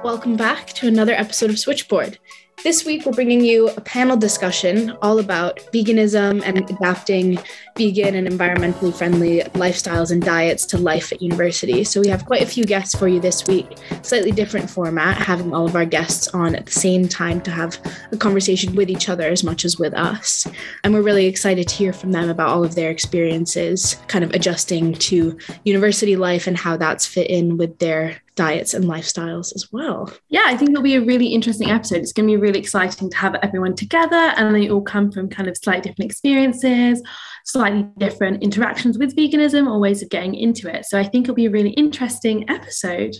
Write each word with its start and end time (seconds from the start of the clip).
Welcome 0.00 0.36
back 0.36 0.68
to 0.74 0.88
another 0.88 1.12
episode 1.12 1.50
of 1.50 1.58
Switchboard. 1.58 2.18
This 2.62 2.84
week, 2.84 3.04
we're 3.04 3.12
bringing 3.12 3.44
you 3.44 3.70
a 3.70 3.80
panel 3.80 4.16
discussion 4.16 4.96
all 5.02 5.18
about 5.18 5.58
veganism 5.72 6.42
and 6.44 6.58
adapting 6.58 7.38
vegan 7.76 8.14
and 8.14 8.28
environmentally 8.28 8.94
friendly 8.94 9.40
lifestyles 9.54 10.12
and 10.12 10.22
diets 10.22 10.64
to 10.66 10.78
life 10.78 11.12
at 11.12 11.20
university. 11.20 11.82
So, 11.82 12.00
we 12.00 12.06
have 12.06 12.24
quite 12.24 12.42
a 12.42 12.46
few 12.46 12.64
guests 12.64 12.96
for 12.96 13.08
you 13.08 13.18
this 13.18 13.48
week, 13.48 13.66
slightly 14.02 14.30
different 14.30 14.70
format, 14.70 15.16
having 15.16 15.52
all 15.52 15.66
of 15.66 15.74
our 15.74 15.84
guests 15.84 16.28
on 16.28 16.54
at 16.54 16.66
the 16.66 16.72
same 16.72 17.08
time 17.08 17.40
to 17.42 17.50
have 17.50 17.78
a 18.12 18.16
conversation 18.16 18.76
with 18.76 18.90
each 18.90 19.08
other 19.08 19.28
as 19.28 19.42
much 19.42 19.64
as 19.64 19.78
with 19.78 19.94
us. 19.94 20.46
And 20.84 20.94
we're 20.94 21.02
really 21.02 21.26
excited 21.26 21.66
to 21.66 21.74
hear 21.74 21.92
from 21.92 22.12
them 22.12 22.30
about 22.30 22.50
all 22.50 22.64
of 22.64 22.76
their 22.76 22.90
experiences, 22.90 23.96
kind 24.06 24.24
of 24.24 24.32
adjusting 24.34 24.92
to 24.94 25.36
university 25.64 26.14
life 26.14 26.46
and 26.46 26.56
how 26.56 26.76
that's 26.76 27.06
fit 27.06 27.28
in 27.28 27.56
with 27.56 27.78
their 27.80 28.21
diets 28.34 28.72
and 28.72 28.84
lifestyles 28.84 29.54
as 29.54 29.68
well. 29.72 30.12
Yeah, 30.28 30.44
I 30.46 30.56
think 30.56 30.70
it'll 30.70 30.82
be 30.82 30.96
a 30.96 31.04
really 31.04 31.28
interesting 31.28 31.70
episode. 31.70 31.98
It's 31.98 32.12
going 32.12 32.28
to 32.28 32.32
be 32.32 32.40
really 32.40 32.58
exciting 32.58 33.10
to 33.10 33.16
have 33.16 33.34
everyone 33.42 33.74
together 33.74 34.16
and 34.16 34.54
they 34.54 34.70
all 34.70 34.80
come 34.80 35.12
from 35.12 35.28
kind 35.28 35.48
of 35.48 35.56
slightly 35.56 35.90
different 35.90 36.10
experiences, 36.10 37.02
slightly 37.44 37.86
different 37.98 38.42
interactions 38.42 38.98
with 38.98 39.16
veganism 39.16 39.70
or 39.70 39.78
ways 39.78 40.02
of 40.02 40.08
getting 40.08 40.34
into 40.34 40.74
it. 40.74 40.86
So 40.86 40.98
I 40.98 41.04
think 41.04 41.24
it'll 41.24 41.34
be 41.34 41.46
a 41.46 41.50
really 41.50 41.70
interesting 41.70 42.48
episode. 42.48 43.14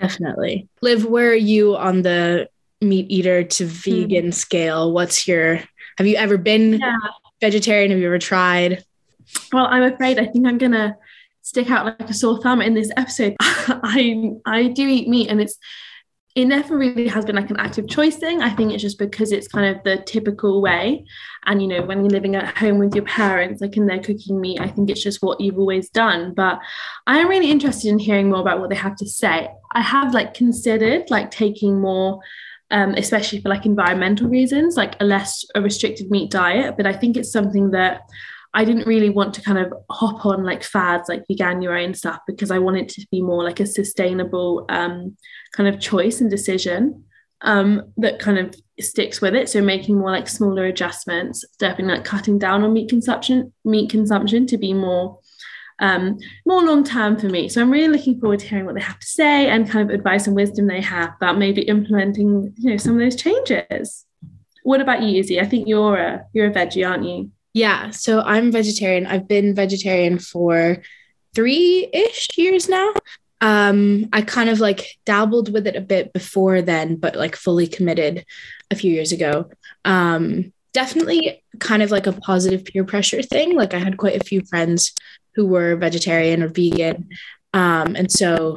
Definitely. 0.00 0.68
Liv, 0.82 1.06
where 1.06 1.30
are 1.30 1.34
you 1.34 1.76
on 1.76 2.02
the 2.02 2.48
meat 2.80 3.06
eater 3.08 3.44
to 3.44 3.64
vegan 3.64 4.26
mm. 4.26 4.34
scale? 4.34 4.92
What's 4.92 5.26
your 5.26 5.60
have 5.96 6.06
you 6.06 6.16
ever 6.16 6.36
been 6.36 6.74
yeah. 6.74 6.96
vegetarian? 7.40 7.90
Have 7.92 8.00
you 8.00 8.06
ever 8.06 8.18
tried? 8.18 8.84
Well, 9.52 9.66
I'm 9.66 9.84
afraid 9.84 10.18
I 10.18 10.26
think 10.26 10.46
I'm 10.46 10.58
gonna 10.58 10.96
stick 11.44 11.70
out 11.70 11.84
like 11.84 12.10
a 12.10 12.14
sore 12.14 12.40
thumb 12.40 12.60
in 12.60 12.74
this 12.74 12.90
episode. 12.96 13.36
I 13.40 14.30
I 14.44 14.68
do 14.68 14.88
eat 14.88 15.08
meat 15.08 15.28
and 15.28 15.40
it's 15.40 15.56
it 16.34 16.46
never 16.46 16.76
really 16.76 17.06
has 17.06 17.24
been 17.24 17.36
like 17.36 17.50
an 17.50 17.60
active 17.60 17.86
choice 17.86 18.16
thing. 18.16 18.42
I 18.42 18.50
think 18.50 18.72
it's 18.72 18.82
just 18.82 18.98
because 18.98 19.30
it's 19.30 19.46
kind 19.46 19.76
of 19.76 19.84
the 19.84 19.98
typical 19.98 20.60
way. 20.60 21.04
And 21.46 21.62
you 21.62 21.68
know, 21.68 21.82
when 21.82 22.00
you're 22.00 22.10
living 22.10 22.34
at 22.34 22.56
home 22.56 22.78
with 22.78 22.92
your 22.92 23.04
parents, 23.04 23.60
like 23.60 23.76
and 23.76 23.88
they're 23.88 24.02
cooking 24.02 24.40
meat, 24.40 24.60
I 24.60 24.66
think 24.66 24.90
it's 24.90 25.02
just 25.02 25.22
what 25.22 25.40
you've 25.40 25.58
always 25.58 25.90
done. 25.90 26.34
But 26.34 26.58
I 27.06 27.18
am 27.18 27.28
really 27.28 27.52
interested 27.52 27.88
in 27.88 28.00
hearing 28.00 28.30
more 28.30 28.40
about 28.40 28.58
what 28.58 28.68
they 28.68 28.76
have 28.76 28.96
to 28.96 29.06
say. 29.06 29.48
I 29.72 29.80
have 29.80 30.12
like 30.12 30.34
considered 30.34 31.08
like 31.08 31.30
taking 31.30 31.80
more 31.80 32.20
um, 32.70 32.94
especially 32.94 33.40
for 33.40 33.50
like 33.50 33.66
environmental 33.66 34.28
reasons, 34.28 34.76
like 34.76 34.96
a 34.98 35.04
less 35.04 35.44
a 35.54 35.60
restricted 35.60 36.10
meat 36.10 36.30
diet. 36.30 36.76
But 36.76 36.86
I 36.86 36.94
think 36.94 37.16
it's 37.16 37.30
something 37.30 37.70
that 37.70 38.00
I 38.54 38.64
didn't 38.64 38.86
really 38.86 39.10
want 39.10 39.34
to 39.34 39.42
kind 39.42 39.58
of 39.58 39.74
hop 39.90 40.24
on 40.24 40.44
like 40.44 40.62
fads 40.62 41.08
like 41.08 41.24
veganuary 41.30 41.84
and 41.84 41.96
stuff 41.96 42.20
because 42.26 42.52
I 42.52 42.60
wanted 42.60 42.88
to 42.90 43.06
be 43.10 43.20
more 43.20 43.42
like 43.42 43.58
a 43.58 43.66
sustainable 43.66 44.64
um, 44.68 45.16
kind 45.56 45.68
of 45.68 45.80
choice 45.80 46.20
and 46.20 46.30
decision 46.30 47.04
um, 47.40 47.92
that 47.96 48.20
kind 48.20 48.38
of 48.38 48.54
sticks 48.80 49.20
with 49.20 49.34
it. 49.34 49.48
So 49.48 49.60
making 49.60 49.98
more 49.98 50.12
like 50.12 50.28
smaller 50.28 50.66
adjustments, 50.66 51.44
definitely 51.58 51.94
like 51.94 52.04
cutting 52.04 52.38
down 52.38 52.62
on 52.62 52.72
meat 52.72 52.88
consumption, 52.88 53.52
meat 53.64 53.90
consumption 53.90 54.46
to 54.46 54.56
be 54.56 54.72
more 54.72 55.18
um, 55.80 56.18
more 56.46 56.62
long 56.62 56.84
term 56.84 57.18
for 57.18 57.28
me. 57.28 57.48
So 57.48 57.60
I'm 57.60 57.70
really 57.70 57.88
looking 57.88 58.20
forward 58.20 58.38
to 58.38 58.46
hearing 58.46 58.64
what 58.64 58.76
they 58.76 58.80
have 58.80 59.00
to 59.00 59.06
say 59.06 59.48
and 59.48 59.68
kind 59.68 59.90
of 59.90 59.92
advice 59.92 60.28
and 60.28 60.36
wisdom 60.36 60.68
they 60.68 60.80
have 60.80 61.14
about 61.16 61.36
maybe 61.38 61.62
implementing 61.62 62.54
you 62.56 62.70
know 62.70 62.76
some 62.76 62.94
of 62.94 63.00
those 63.00 63.16
changes. 63.16 64.04
What 64.62 64.80
about 64.80 65.02
you, 65.02 65.18
Izzy? 65.18 65.40
I 65.40 65.46
think 65.46 65.66
you're 65.66 65.96
a 65.96 66.24
you're 66.32 66.46
a 66.46 66.52
veggie, 66.52 66.88
aren't 66.88 67.04
you? 67.04 67.32
Yeah, 67.54 67.90
so 67.90 68.20
I'm 68.20 68.50
vegetarian. 68.50 69.06
I've 69.06 69.28
been 69.28 69.54
vegetarian 69.54 70.18
for 70.18 70.82
three 71.34 71.88
ish 71.92 72.28
years 72.36 72.68
now. 72.68 72.92
Um, 73.40 74.08
I 74.12 74.22
kind 74.22 74.50
of 74.50 74.58
like 74.58 74.98
dabbled 75.04 75.52
with 75.52 75.66
it 75.66 75.76
a 75.76 75.80
bit 75.80 76.12
before 76.12 76.62
then, 76.62 76.96
but 76.96 77.14
like 77.14 77.36
fully 77.36 77.68
committed 77.68 78.24
a 78.70 78.74
few 78.74 78.92
years 78.92 79.12
ago. 79.12 79.50
Um, 79.84 80.52
definitely 80.72 81.42
kind 81.60 81.82
of 81.82 81.92
like 81.92 82.08
a 82.08 82.12
positive 82.12 82.64
peer 82.64 82.84
pressure 82.84 83.22
thing. 83.22 83.54
Like 83.54 83.72
I 83.72 83.78
had 83.78 83.98
quite 83.98 84.20
a 84.20 84.24
few 84.24 84.42
friends 84.42 84.92
who 85.36 85.46
were 85.46 85.76
vegetarian 85.76 86.42
or 86.42 86.48
vegan. 86.48 87.08
Um, 87.52 87.94
and 87.94 88.10
so 88.10 88.56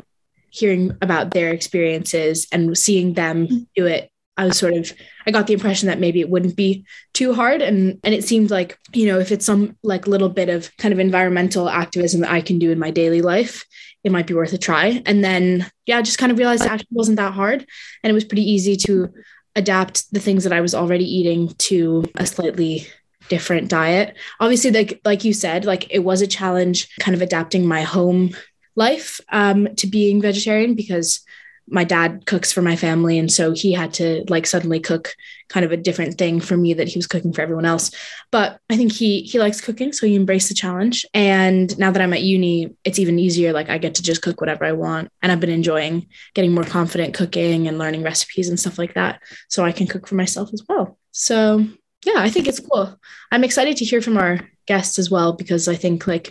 hearing 0.49 0.97
about 1.03 1.31
their 1.31 1.51
experiences 1.51 2.47
and 2.51 2.75
seeing 2.75 3.13
them 3.13 3.67
do 3.75 3.85
it 3.85 4.09
I 4.37 4.45
was 4.45 4.57
sort 4.57 4.73
of 4.73 4.93
I 5.25 5.31
got 5.31 5.47
the 5.47 5.53
impression 5.53 5.87
that 5.87 5.99
maybe 5.99 6.21
it 6.21 6.29
wouldn't 6.29 6.55
be 6.55 6.85
too 7.13 7.33
hard. 7.33 7.61
And 7.61 7.99
and 8.03 8.13
it 8.13 8.23
seemed 8.23 8.51
like 8.51 8.77
you 8.93 9.07
know 9.07 9.19
if 9.19 9.31
it's 9.31 9.45
some 9.45 9.75
like 9.83 10.07
little 10.07 10.29
bit 10.29 10.49
of 10.49 10.75
kind 10.77 10.93
of 10.93 10.99
environmental 10.99 11.69
activism 11.69 12.21
that 12.21 12.31
I 12.31 12.41
can 12.41 12.59
do 12.59 12.71
in 12.71 12.79
my 12.79 12.91
daily 12.91 13.21
life 13.21 13.65
it 14.03 14.11
might 14.11 14.27
be 14.27 14.33
worth 14.33 14.53
a 14.53 14.57
try. 14.57 15.01
And 15.05 15.23
then 15.23 15.69
yeah 15.85 16.01
just 16.01 16.19
kind 16.19 16.31
of 16.31 16.37
realized 16.37 16.63
it 16.63 16.71
actually 16.71 16.87
wasn't 16.91 17.17
that 17.17 17.33
hard. 17.33 17.65
And 18.03 18.11
it 18.11 18.13
was 18.13 18.25
pretty 18.25 18.49
easy 18.49 18.75
to 18.77 19.11
adapt 19.55 20.11
the 20.13 20.19
things 20.19 20.43
that 20.43 20.53
I 20.53 20.61
was 20.61 20.75
already 20.75 21.05
eating 21.05 21.49
to 21.57 22.05
a 22.15 22.25
slightly 22.25 22.87
different 23.27 23.69
diet. 23.69 24.15
Obviously 24.39 24.71
like 24.71 25.01
like 25.03 25.23
you 25.23 25.33
said 25.33 25.65
like 25.65 25.91
it 25.93 25.99
was 25.99 26.21
a 26.21 26.27
challenge 26.27 26.87
kind 26.99 27.15
of 27.15 27.21
adapting 27.21 27.65
my 27.65 27.81
home 27.81 28.35
life 28.77 29.19
um, 29.31 29.67
to 29.75 29.87
being 29.87 30.21
vegetarian 30.21 30.75
because 30.75 31.25
my 31.69 31.83
dad 31.83 32.25
cooks 32.25 32.51
for 32.51 32.61
my 32.61 32.75
family 32.75 33.17
and 33.17 33.31
so 33.31 33.51
he 33.51 33.73
had 33.73 33.93
to 33.93 34.23
like 34.29 34.45
suddenly 34.45 34.79
cook 34.79 35.13
kind 35.49 35.65
of 35.65 35.71
a 35.71 35.77
different 35.77 36.17
thing 36.17 36.39
for 36.39 36.55
me 36.55 36.73
that 36.73 36.87
he 36.87 36.97
was 36.97 37.07
cooking 37.07 37.33
for 37.33 37.41
everyone 37.41 37.65
else. 37.65 37.91
But 38.31 38.59
i 38.69 38.77
think 38.77 38.91
he 38.91 39.21
he 39.21 39.39
likes 39.39 39.61
cooking 39.61 39.91
so 39.91 40.07
he 40.07 40.15
embraced 40.15 40.49
the 40.49 40.55
challenge. 40.55 41.05
And 41.13 41.77
now 41.77 41.91
that 41.91 42.01
i'm 42.01 42.13
at 42.13 42.23
uni 42.23 42.75
it's 42.83 42.99
even 42.99 43.19
easier. 43.19 43.53
Like 43.53 43.69
i 43.69 43.77
get 43.77 43.95
to 43.95 44.03
just 44.03 44.21
cook 44.21 44.39
whatever 44.39 44.65
i 44.65 44.71
want 44.71 45.11
and 45.21 45.31
i've 45.31 45.39
been 45.39 45.49
enjoying 45.49 46.07
getting 46.33 46.53
more 46.53 46.63
confident 46.63 47.13
cooking 47.13 47.67
and 47.67 47.77
learning 47.77 48.03
recipes 48.03 48.49
and 48.49 48.59
stuff 48.59 48.77
like 48.77 48.93
that 48.93 49.21
so 49.49 49.65
i 49.65 49.71
can 49.71 49.87
cook 49.87 50.07
for 50.07 50.15
myself 50.15 50.49
as 50.53 50.63
well. 50.67 50.97
So 51.11 51.65
yeah 52.05 52.17
i 52.17 52.29
think 52.29 52.47
it's 52.47 52.59
cool. 52.61 52.97
I'm 53.31 53.43
excited 53.43 53.77
to 53.77 53.85
hear 53.85 54.01
from 54.01 54.17
our 54.17 54.39
guests 54.67 54.99
as 54.99 55.09
well 55.09 55.33
because 55.33 55.67
i 55.67 55.75
think 55.75 56.07
like 56.07 56.29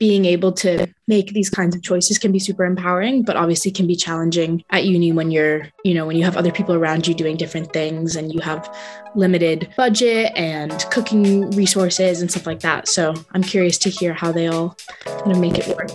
being 0.00 0.24
able 0.24 0.50
to 0.50 0.86
make 1.06 1.34
these 1.34 1.50
kinds 1.50 1.76
of 1.76 1.82
choices 1.82 2.18
can 2.18 2.32
be 2.32 2.38
super 2.38 2.64
empowering 2.64 3.22
but 3.22 3.36
obviously 3.36 3.70
can 3.70 3.86
be 3.86 3.94
challenging 3.94 4.64
at 4.70 4.84
uni 4.84 5.12
when 5.12 5.30
you're 5.30 5.68
you 5.84 5.92
know 5.92 6.06
when 6.06 6.16
you 6.16 6.24
have 6.24 6.36
other 6.36 6.50
people 6.50 6.74
around 6.74 7.06
you 7.06 7.14
doing 7.14 7.36
different 7.36 7.70
things 7.72 8.16
and 8.16 8.32
you 8.32 8.40
have 8.40 8.74
limited 9.14 9.68
budget 9.76 10.32
and 10.34 10.86
cooking 10.90 11.50
resources 11.50 12.22
and 12.22 12.30
stuff 12.30 12.46
like 12.46 12.60
that 12.60 12.88
so 12.88 13.14
i'm 13.32 13.42
curious 13.42 13.76
to 13.76 13.90
hear 13.90 14.14
how 14.14 14.32
they 14.32 14.48
all 14.48 14.74
kind 15.04 15.32
of 15.32 15.38
make 15.38 15.58
it 15.58 15.68
work 15.76 15.90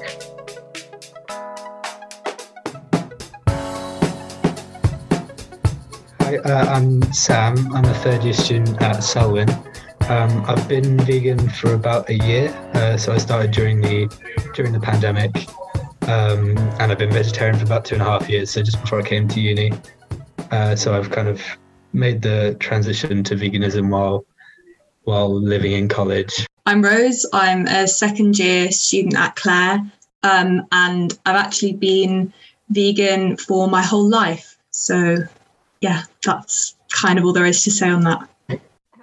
Hi, 6.20 6.38
uh, 6.38 6.66
I'm 6.74 7.04
Sam. 7.14 7.72
I'm 7.76 7.86
a 7.86 7.94
third 7.94 8.24
year 8.24 8.34
student 8.34 8.82
at 8.82 9.02
Selwyn. 9.02 9.48
Um, 10.08 10.46
I've 10.46 10.68
been 10.70 11.00
vegan 11.00 11.50
for 11.50 11.74
about 11.74 12.08
a 12.10 12.14
year, 12.14 12.50
uh, 12.76 12.96
so 12.96 13.12
I 13.12 13.18
started 13.18 13.50
during 13.50 13.82
the 13.82 14.08
during 14.54 14.72
the 14.72 14.80
pandemic, 14.80 15.48
um, 16.08 16.56
and 16.80 16.92
I've 16.92 17.00
been 17.00 17.12
vegetarian 17.12 17.58
for 17.58 17.66
about 17.66 17.86
two 17.86 17.96
and 17.96 18.04
a 18.04 18.06
half 18.06 18.30
years. 18.30 18.52
So 18.52 18.62
just 18.62 18.80
before 18.80 19.00
I 19.00 19.02
came 19.02 19.28
to 19.30 19.42
uni, 19.42 19.74
uh, 20.52 20.76
so 20.76 20.94
I've 20.94 21.10
kind 21.10 21.28
of 21.28 21.42
made 21.92 22.22
the 22.22 22.56
transition 22.60 23.24
to 23.24 23.36
veganism 23.36 23.90
while 23.90 24.26
while 25.06 25.34
living 25.34 25.72
in 25.72 25.88
college. 25.88 26.46
I'm 26.68 26.84
Rose. 26.84 27.26
I'm 27.34 27.66
a 27.66 27.88
second 27.88 28.38
year 28.38 28.72
student 28.72 29.16
at 29.16 29.36
Clare, 29.36 29.80
um, 30.22 30.68
and 30.72 31.18
I've 31.26 31.36
actually 31.36 31.74
been 31.74 32.32
vegan 32.70 33.38
for 33.38 33.68
my 33.68 33.82
whole 33.82 34.08
life. 34.08 34.56
So 34.70 35.18
yeah, 35.82 36.04
that's 36.24 36.76
kind 36.92 37.18
of 37.18 37.26
all 37.26 37.34
there 37.34 37.46
is 37.46 37.64
to 37.64 37.72
say 37.72 37.90
on 37.90 38.04
that 38.04 38.30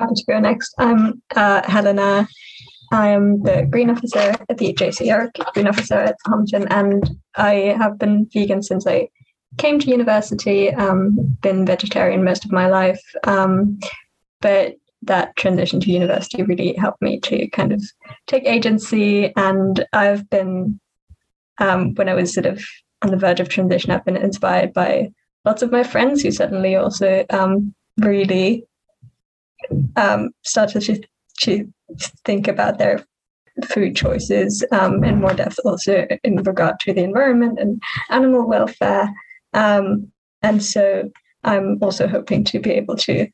happy 0.02 0.14
to 0.16 0.24
go 0.24 0.40
next. 0.40 0.74
I'm 0.78 1.22
uh, 1.36 1.62
Helena. 1.70 2.26
I 2.90 3.08
am 3.08 3.42
the 3.42 3.66
green 3.70 3.88
officer 3.88 4.34
at 4.50 4.58
the 4.58 4.74
JCR, 4.74 5.30
green 5.54 5.68
officer 5.68 5.94
at 5.94 6.16
Homerton, 6.26 6.66
and 6.70 7.08
I 7.36 7.74
have 7.78 7.98
been 7.98 8.28
vegan 8.32 8.62
since 8.62 8.86
I 8.86 9.08
came 9.58 9.78
to 9.78 9.90
university. 9.90 10.74
Um, 10.74 11.38
been 11.40 11.64
vegetarian 11.64 12.24
most 12.24 12.44
of 12.44 12.52
my 12.52 12.66
life, 12.66 13.00
um, 13.24 13.78
but 14.40 14.74
that 15.02 15.34
transition 15.36 15.80
to 15.80 15.90
university 15.90 16.42
really 16.42 16.74
helped 16.74 17.00
me 17.00 17.18
to 17.20 17.48
kind 17.48 17.72
of 17.72 17.82
take 18.26 18.44
agency. 18.44 19.32
And 19.36 19.84
I've 19.92 20.28
been, 20.30 20.80
um, 21.58 21.94
when 21.94 22.08
I 22.08 22.14
was 22.14 22.34
sort 22.34 22.46
of 22.46 22.62
on 23.02 23.10
the 23.10 23.16
verge 23.16 23.40
of 23.40 23.48
transition, 23.48 23.90
I've 23.90 24.04
been 24.04 24.16
inspired 24.16 24.72
by 24.72 25.12
lots 25.44 25.62
of 25.62 25.72
my 25.72 25.82
friends 25.82 26.22
who 26.22 26.30
suddenly 26.30 26.76
also 26.76 27.24
um, 27.30 27.74
really 27.98 28.66
um, 29.96 30.30
started 30.42 30.82
to, 30.82 31.02
to 31.40 31.72
think 32.24 32.48
about 32.48 32.78
their 32.78 33.04
food 33.66 33.94
choices 33.96 34.64
um, 34.72 35.04
in 35.04 35.20
more 35.20 35.34
depth, 35.34 35.58
also 35.64 36.06
in 36.24 36.36
regard 36.36 36.78
to 36.80 36.92
the 36.92 37.02
environment 37.02 37.58
and 37.58 37.82
animal 38.10 38.46
welfare. 38.46 39.12
Um, 39.52 40.10
and 40.42 40.62
so 40.62 41.10
I'm 41.44 41.78
also 41.82 42.06
hoping 42.08 42.44
to 42.44 42.60
be 42.60 42.70
able 42.70 42.96
to 42.96 43.28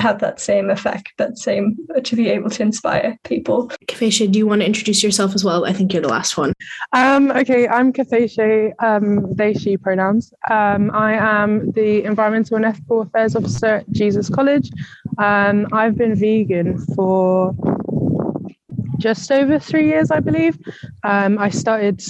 have 0.00 0.18
that 0.20 0.40
same 0.40 0.70
effect, 0.70 1.12
that 1.18 1.38
same 1.38 1.76
to 2.02 2.16
be 2.16 2.28
able 2.28 2.50
to 2.50 2.62
inspire 2.62 3.18
people. 3.24 3.68
Kafesha, 3.86 4.30
do 4.30 4.38
you 4.38 4.46
want 4.46 4.62
to 4.62 4.66
introduce 4.66 5.02
yourself 5.02 5.34
as 5.34 5.44
well? 5.44 5.64
I 5.64 5.72
think 5.72 5.92
you're 5.92 6.02
the 6.02 6.08
last 6.08 6.36
one. 6.36 6.52
Um, 6.92 7.30
okay, 7.30 7.68
I'm 7.68 7.92
Kafesha, 7.92 8.72
um, 8.82 9.32
they, 9.34 9.54
she 9.54 9.76
pronouns. 9.76 10.32
Um, 10.50 10.90
I 10.92 11.12
am 11.12 11.70
the 11.72 12.04
Environmental 12.04 12.56
and 12.56 12.64
Ethical 12.64 13.02
Affairs 13.02 13.36
Officer 13.36 13.66
at 13.66 13.90
Jesus 13.90 14.28
College. 14.28 14.70
Um, 15.18 15.66
I've 15.72 15.96
been 15.96 16.14
vegan 16.14 16.78
for 16.94 17.54
just 18.98 19.30
over 19.30 19.58
three 19.58 19.86
years, 19.86 20.10
I 20.10 20.20
believe. 20.20 20.58
Um, 21.04 21.38
I 21.38 21.50
started 21.50 22.02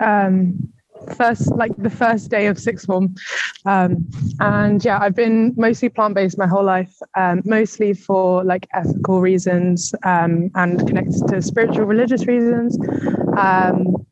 um, 0.00 0.72
first 1.12 1.54
like 1.56 1.76
the 1.76 1.90
first 1.90 2.30
day 2.30 2.46
of 2.46 2.58
sixth 2.58 2.86
form. 2.86 3.14
Um, 3.66 4.08
and 4.40 4.84
yeah 4.84 4.98
i've 5.00 5.14
been 5.14 5.54
mostly 5.56 5.88
plant-based 5.88 6.36
my 6.36 6.46
whole 6.46 6.64
life 6.64 6.94
um, 7.16 7.42
mostly 7.44 7.94
for 7.94 8.44
like 8.44 8.68
ethical 8.74 9.20
reasons 9.20 9.94
um, 10.04 10.50
and 10.54 10.86
connected 10.86 11.26
to 11.28 11.40
spiritual 11.42 11.84
religious 11.84 12.26
reasons. 12.26 12.78
Um, 13.36 14.06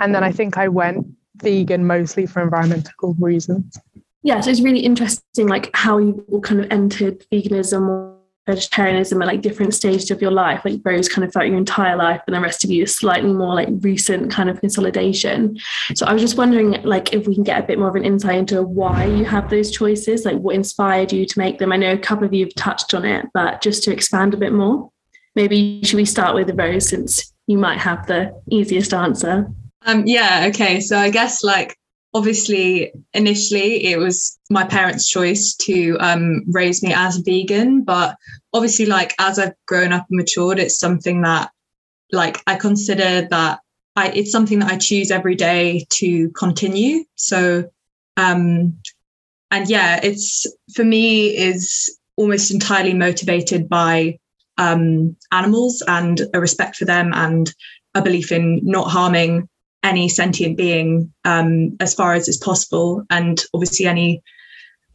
and 0.00 0.14
then 0.14 0.24
i 0.24 0.32
think 0.32 0.58
i 0.58 0.68
went 0.68 1.06
vegan 1.36 1.86
mostly 1.86 2.26
for 2.26 2.42
environmental 2.42 3.14
reasons. 3.20 3.78
Yeah 4.22 4.40
so 4.40 4.50
it's 4.50 4.60
really 4.60 4.80
interesting 4.80 5.46
like 5.46 5.70
how 5.74 5.98
you 5.98 6.24
all 6.30 6.40
kind 6.40 6.60
of 6.60 6.66
entered 6.70 7.24
veganism 7.32 8.17
vegetarianism 8.48 9.20
at 9.20 9.28
like 9.28 9.42
different 9.42 9.74
stages 9.74 10.10
of 10.10 10.22
your 10.22 10.30
life, 10.30 10.62
like 10.64 10.80
Rose 10.82 11.08
kind 11.08 11.24
of 11.24 11.32
throughout 11.32 11.48
your 11.48 11.58
entire 11.58 11.96
life, 11.96 12.20
and 12.26 12.34
the 12.34 12.40
rest 12.40 12.64
of 12.64 12.70
you 12.70 12.84
is 12.84 12.96
slightly 12.96 13.32
more 13.32 13.54
like 13.54 13.68
recent 13.80 14.32
kind 14.32 14.48
of 14.48 14.60
consolidation. 14.60 15.58
So 15.94 16.06
I 16.06 16.12
was 16.12 16.22
just 16.22 16.38
wondering, 16.38 16.82
like, 16.82 17.12
if 17.12 17.26
we 17.26 17.34
can 17.34 17.44
get 17.44 17.62
a 17.62 17.66
bit 17.66 17.78
more 17.78 17.88
of 17.88 17.94
an 17.94 18.04
insight 18.04 18.38
into 18.38 18.62
why 18.62 19.04
you 19.04 19.24
have 19.24 19.50
those 19.50 19.70
choices, 19.70 20.24
like 20.24 20.38
what 20.38 20.54
inspired 20.54 21.12
you 21.12 21.26
to 21.26 21.38
make 21.38 21.58
them. 21.58 21.72
I 21.72 21.76
know 21.76 21.92
a 21.92 21.98
couple 21.98 22.24
of 22.24 22.32
you 22.34 22.46
have 22.46 22.54
touched 22.54 22.94
on 22.94 23.04
it, 23.04 23.26
but 23.34 23.60
just 23.60 23.84
to 23.84 23.92
expand 23.92 24.34
a 24.34 24.38
bit 24.38 24.52
more, 24.52 24.90
maybe 25.36 25.80
should 25.84 25.96
we 25.96 26.04
start 26.04 26.34
with 26.34 26.50
Rose 26.58 26.88
since 26.88 27.32
you 27.46 27.58
might 27.58 27.78
have 27.78 28.06
the 28.06 28.34
easiest 28.50 28.92
answer? 28.92 29.46
Um, 29.86 30.02
yeah, 30.06 30.46
okay. 30.48 30.80
So 30.80 30.98
I 30.98 31.10
guess 31.10 31.44
like 31.44 31.77
obviously 32.14 32.92
initially 33.12 33.84
it 33.84 33.98
was 33.98 34.38
my 34.50 34.64
parents 34.64 35.08
choice 35.08 35.54
to 35.54 35.96
um, 36.00 36.42
raise 36.48 36.82
me 36.82 36.92
as 36.94 37.18
vegan 37.18 37.82
but 37.82 38.16
obviously 38.52 38.86
like 38.86 39.14
as 39.18 39.38
i've 39.38 39.54
grown 39.66 39.92
up 39.92 40.06
and 40.08 40.16
matured 40.16 40.58
it's 40.58 40.78
something 40.78 41.22
that 41.22 41.50
like 42.12 42.42
i 42.46 42.54
consider 42.54 43.26
that 43.28 43.60
I, 43.94 44.08
it's 44.08 44.32
something 44.32 44.60
that 44.60 44.70
i 44.70 44.78
choose 44.78 45.10
every 45.10 45.34
day 45.34 45.86
to 45.90 46.30
continue. 46.30 47.04
So 47.16 47.68
um 48.16 48.78
and 49.50 49.68
yeah 49.68 50.00
it's 50.02 50.46
for 50.74 50.84
me 50.84 51.36
is 51.36 51.98
almost 52.16 52.50
entirely 52.50 52.94
motivated 52.94 53.68
by 53.68 54.18
um 54.56 55.16
animals 55.30 55.82
and 55.86 56.20
a 56.32 56.40
respect 56.40 56.76
for 56.76 56.84
them 56.84 57.12
and 57.14 57.52
a 57.94 58.02
belief 58.02 58.32
in 58.32 58.60
not 58.62 58.90
harming 58.90 59.48
any 59.82 60.08
sentient 60.08 60.56
being 60.56 61.12
um, 61.24 61.76
as 61.80 61.94
far 61.94 62.14
as 62.14 62.28
is 62.28 62.36
possible, 62.36 63.04
and 63.10 63.40
obviously 63.54 63.86
any 63.86 64.22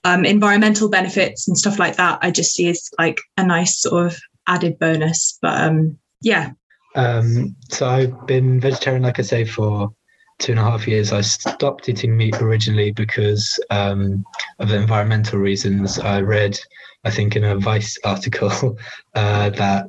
um, 0.04 0.26
environmental 0.26 0.90
benefits 0.90 1.48
and 1.48 1.58
stuff 1.58 1.80
like 1.80 1.96
that. 1.98 2.20
I 2.22 2.32
just 2.32 2.54
see 2.54 2.70
as 2.70 2.90
like 3.00 3.20
a 3.38 3.46
nice 3.46 3.80
sort 3.80 4.08
of 4.08 4.20
added 4.48 4.80
bonus. 4.80 5.38
But 5.42 5.62
um, 5.62 5.98
yeah. 6.22 6.52
Um, 6.96 7.56
so 7.70 7.88
I've 7.88 8.28
been 8.28 8.60
vegetarian, 8.60 9.04
like 9.04 9.20
I 9.20 9.24
say, 9.24 9.46
for 9.46 9.94
two 10.40 10.52
and 10.52 10.60
a 10.60 10.64
half 10.64 10.88
years. 10.88 11.12
I 11.12 11.22
stopped 11.22 11.90
eating 11.90 12.16
meat 12.16 12.42
originally 12.42 12.92
because 12.92 13.60
um, 13.70 14.26
of 14.60 14.72
environmental 14.72 15.40
reasons. 15.40 16.00
I 16.00 16.22
read, 16.22 16.60
I 17.04 17.12
think, 17.12 17.36
in 17.36 17.44
a 17.44 17.58
Vice 17.58 17.98
article 18.04 18.78
uh, 19.16 19.50
that 19.52 19.88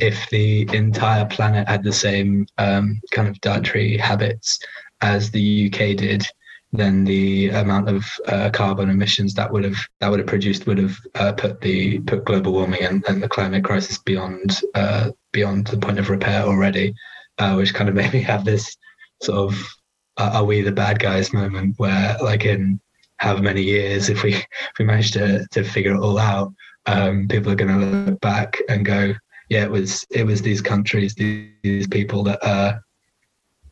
if 0.00 0.28
the 0.30 0.68
entire 0.74 1.26
planet 1.26 1.68
had 1.68 1.82
the 1.82 1.92
same 1.92 2.46
um, 2.58 3.00
kind 3.10 3.28
of 3.28 3.40
dietary 3.40 3.96
habits 3.96 4.58
as 5.00 5.30
the 5.30 5.66
UK 5.66 5.96
did, 5.96 6.26
then 6.72 7.04
the 7.04 7.48
amount 7.50 7.88
of 7.88 8.04
uh, 8.26 8.50
carbon 8.50 8.90
emissions 8.90 9.34
that 9.34 9.50
would 9.50 9.64
have 9.64 9.78
that 10.00 10.10
would 10.10 10.20
have 10.20 10.28
produced 10.28 10.66
would 10.66 10.78
have 10.78 10.96
uh, 11.14 11.32
put 11.32 11.60
the 11.60 12.00
put 12.00 12.24
global 12.24 12.52
warming 12.52 12.82
and, 12.82 13.04
and 13.08 13.22
the 13.22 13.28
climate 13.28 13.64
crisis 13.64 13.98
beyond 13.98 14.60
uh, 14.74 15.10
beyond 15.32 15.66
the 15.66 15.78
point 15.78 15.98
of 15.98 16.10
repair 16.10 16.42
already, 16.42 16.94
uh, 17.38 17.54
which 17.54 17.72
kind 17.72 17.88
of 17.88 17.94
made 18.00 18.12
me 18.12 18.20
have 18.20 18.44
this 18.44 18.76
sort 19.22 19.50
of 19.50 19.74
are 20.18 20.44
we 20.44 20.62
the 20.62 20.72
bad 20.72 20.98
guys 20.98 21.32
moment 21.32 21.74
where 21.78 22.16
like 22.20 22.44
in 22.44 22.80
however 23.18 23.42
many 23.42 23.62
years 23.62 24.08
if 24.08 24.22
we 24.22 24.34
if 24.34 24.78
we 24.78 24.84
manage 24.84 25.12
to 25.12 25.46
to 25.52 25.62
figure 25.62 25.94
it 25.94 26.00
all 26.00 26.18
out 26.18 26.52
um, 26.86 27.28
people 27.28 27.52
are 27.52 27.56
going 27.56 27.80
to 27.80 27.86
look 27.86 28.20
back 28.20 28.56
and 28.68 28.84
go 28.84 29.14
yeah, 29.48 29.64
it 29.64 29.70
was 29.70 30.06
it 30.10 30.24
was 30.24 30.42
these 30.42 30.60
countries, 30.60 31.14
these, 31.14 31.86
people 31.88 32.22
that 32.24 32.42
uh, 32.44 32.78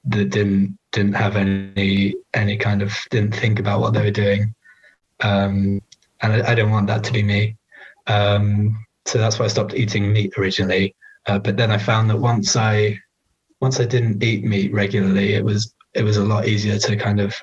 that 0.05 0.31
didn't 0.31 0.79
didn't 0.93 1.15
have 1.15 1.37
any 1.37 2.15
any 2.35 2.57
kind 2.57 2.83
of 2.83 2.93
didn't 3.11 3.35
think 3.35 3.59
about 3.59 3.81
what 3.81 3.93
they 3.93 4.03
were 4.03 4.11
doing, 4.11 4.55
um, 5.21 5.83
and 6.23 6.33
I, 6.33 6.53
I 6.53 6.55
don't 6.55 6.71
want 6.71 6.87
that 6.87 7.05
to 7.05 7.13
be 7.13 7.23
me. 7.23 7.57
Um, 8.07 8.87
so 9.05 9.19
that's 9.19 9.39
why 9.39 9.45
I 9.45 9.49
stopped 9.49 9.75
eating 9.75 10.13
meat 10.13 10.33
originally. 10.39 10.95
Uh, 11.27 11.39
but 11.39 11.57
then 11.57 11.71
I 11.71 11.79
found 11.79 12.09
that 12.11 12.19
once 12.19 12.57
I 12.57 12.99
once 13.61 13.81
I 13.81 13.85
didn't 13.85 14.23
eat 14.23 14.45
meat 14.45 14.73
regularly, 14.73 15.35
it 15.35 15.45
was 15.45 15.75
it 15.95 16.03
was 16.03 16.17
a 16.17 16.25
lot 16.25 16.47
easier 16.47 16.79
to 16.79 16.97
kind 16.97 17.21
of 17.21 17.35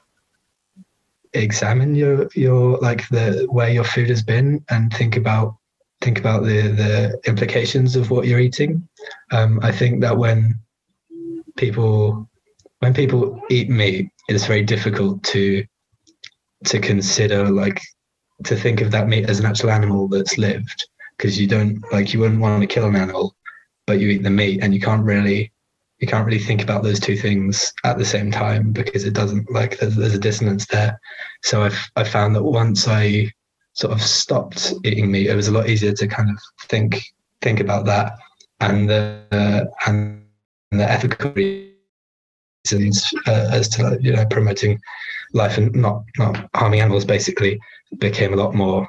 examine 1.33 1.95
your 1.95 2.29
your 2.35 2.77
like 2.79 3.07
the 3.09 3.47
where 3.49 3.69
your 3.69 3.83
food 3.83 4.09
has 4.09 4.23
been 4.23 4.63
and 4.69 4.93
think 4.93 5.17
about 5.17 5.55
think 6.03 6.19
about 6.19 6.43
the 6.43 6.61
the 6.69 7.19
implications 7.25 7.95
of 7.95 8.11
what 8.11 8.27
you're 8.27 8.39
eating. 8.39 8.87
Um, 9.31 9.59
I 9.63 9.71
think 9.71 10.01
that 10.01 10.17
when 10.17 10.59
people 11.55 12.29
when 12.79 12.93
people 12.93 13.41
eat 13.49 13.69
meat, 13.69 14.09
it's 14.27 14.45
very 14.45 14.63
difficult 14.63 15.23
to 15.23 15.65
to 16.65 16.79
consider 16.79 17.49
like 17.49 17.81
to 18.43 18.55
think 18.55 18.81
of 18.81 18.91
that 18.91 19.07
meat 19.07 19.29
as 19.29 19.39
an 19.39 19.45
actual 19.45 19.71
animal 19.71 20.07
that's 20.07 20.37
lived 20.37 20.87
because 21.17 21.39
you 21.39 21.47
don't 21.47 21.81
like 21.91 22.13
you 22.13 22.19
wouldn't 22.19 22.41
want 22.41 22.61
to 22.61 22.67
kill 22.67 22.85
an 22.85 22.95
animal, 22.95 23.35
but 23.87 23.99
you 23.99 24.09
eat 24.09 24.23
the 24.23 24.29
meat 24.29 24.61
and 24.61 24.73
you 24.73 24.81
can't 24.81 25.05
really 25.05 25.51
you 25.99 26.07
can't 26.07 26.25
really 26.25 26.39
think 26.39 26.61
about 26.61 26.83
those 26.83 26.99
two 26.99 27.15
things 27.15 27.71
at 27.85 27.97
the 27.97 28.03
same 28.03 28.29
time 28.29 28.73
because 28.73 29.05
it 29.05 29.13
doesn't 29.13 29.49
like 29.49 29.79
there's, 29.79 29.95
there's 29.95 30.13
a 30.13 30.19
dissonance 30.19 30.65
there. 30.65 30.99
So 31.43 31.63
I've 31.63 31.79
I 31.95 32.03
found 32.03 32.35
that 32.35 32.43
once 32.43 32.87
I 32.87 33.31
sort 33.73 33.93
of 33.93 34.01
stopped 34.01 34.73
eating 34.83 35.11
meat, 35.11 35.27
it 35.27 35.35
was 35.35 35.47
a 35.47 35.51
lot 35.51 35.69
easier 35.69 35.93
to 35.93 36.07
kind 36.07 36.29
of 36.29 36.37
think 36.67 37.01
think 37.41 37.59
about 37.59 37.85
that 37.85 38.13
and 38.61 38.89
the 38.89 39.19
uh, 39.31 39.65
and 39.87 40.23
the 40.71 40.89
ethical 40.89 41.31
reasons 41.31 43.13
uh, 43.27 43.49
as 43.51 43.67
to 43.69 43.97
you 44.01 44.13
know 44.13 44.25
promoting 44.29 44.79
life 45.33 45.57
and 45.57 45.73
not 45.75 46.03
not 46.17 46.49
harming 46.55 46.81
animals 46.81 47.05
basically 47.05 47.59
became 47.99 48.33
a 48.33 48.37
lot 48.37 48.55
more 48.55 48.87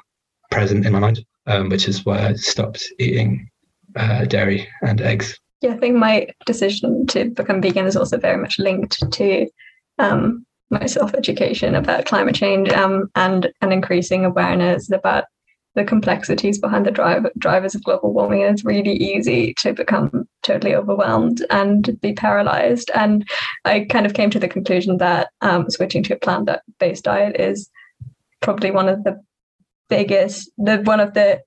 present 0.51 0.85
in 0.85 0.93
my 0.93 0.99
mind, 0.99 1.25
um, 1.47 1.69
which 1.69 1.87
is 1.87 2.05
why 2.05 2.27
I 2.27 2.33
stopped 2.33 2.83
eating 2.99 3.49
uh, 3.95 4.25
dairy 4.25 4.67
and 4.81 5.01
eggs. 5.01 5.37
Yeah, 5.61 5.73
I 5.73 5.77
think 5.77 5.95
my 5.95 6.27
decision 6.45 7.07
to 7.07 7.25
become 7.25 7.61
vegan 7.61 7.85
is 7.85 7.95
also 7.95 8.17
very 8.17 8.37
much 8.37 8.59
linked 8.59 9.11
to 9.11 9.47
um, 9.99 10.45
my 10.69 10.85
self-education 10.85 11.75
about 11.75 12.05
climate 12.05 12.35
change 12.35 12.71
um, 12.71 13.09
and 13.15 13.51
an 13.61 13.71
increasing 13.71 14.25
awareness 14.25 14.91
about 14.91 15.25
the 15.75 15.83
complexities 15.83 16.57
behind 16.57 16.85
the 16.85 16.91
drive, 16.91 17.25
drivers 17.37 17.75
of 17.75 17.83
global 17.83 18.13
warming. 18.13 18.43
And 18.43 18.53
it's 18.53 18.65
really 18.65 18.93
easy 18.93 19.53
to 19.55 19.73
become 19.73 20.27
totally 20.41 20.73
overwhelmed 20.73 21.45
and 21.49 21.99
be 22.01 22.13
paralyzed. 22.13 22.89
And 22.95 23.27
I 23.65 23.85
kind 23.89 24.05
of 24.05 24.13
came 24.13 24.29
to 24.29 24.39
the 24.39 24.47
conclusion 24.47 24.97
that 24.97 25.29
um, 25.41 25.69
switching 25.69 26.01
to 26.03 26.15
a 26.15 26.19
plant-based 26.19 27.03
diet 27.03 27.39
is 27.39 27.69
probably 28.41 28.71
one 28.71 28.87
of 28.87 29.03
the 29.03 29.21
biggest, 29.89 30.49
the 30.57 30.77
one 30.77 31.01
of 31.01 31.13
the 31.13 31.41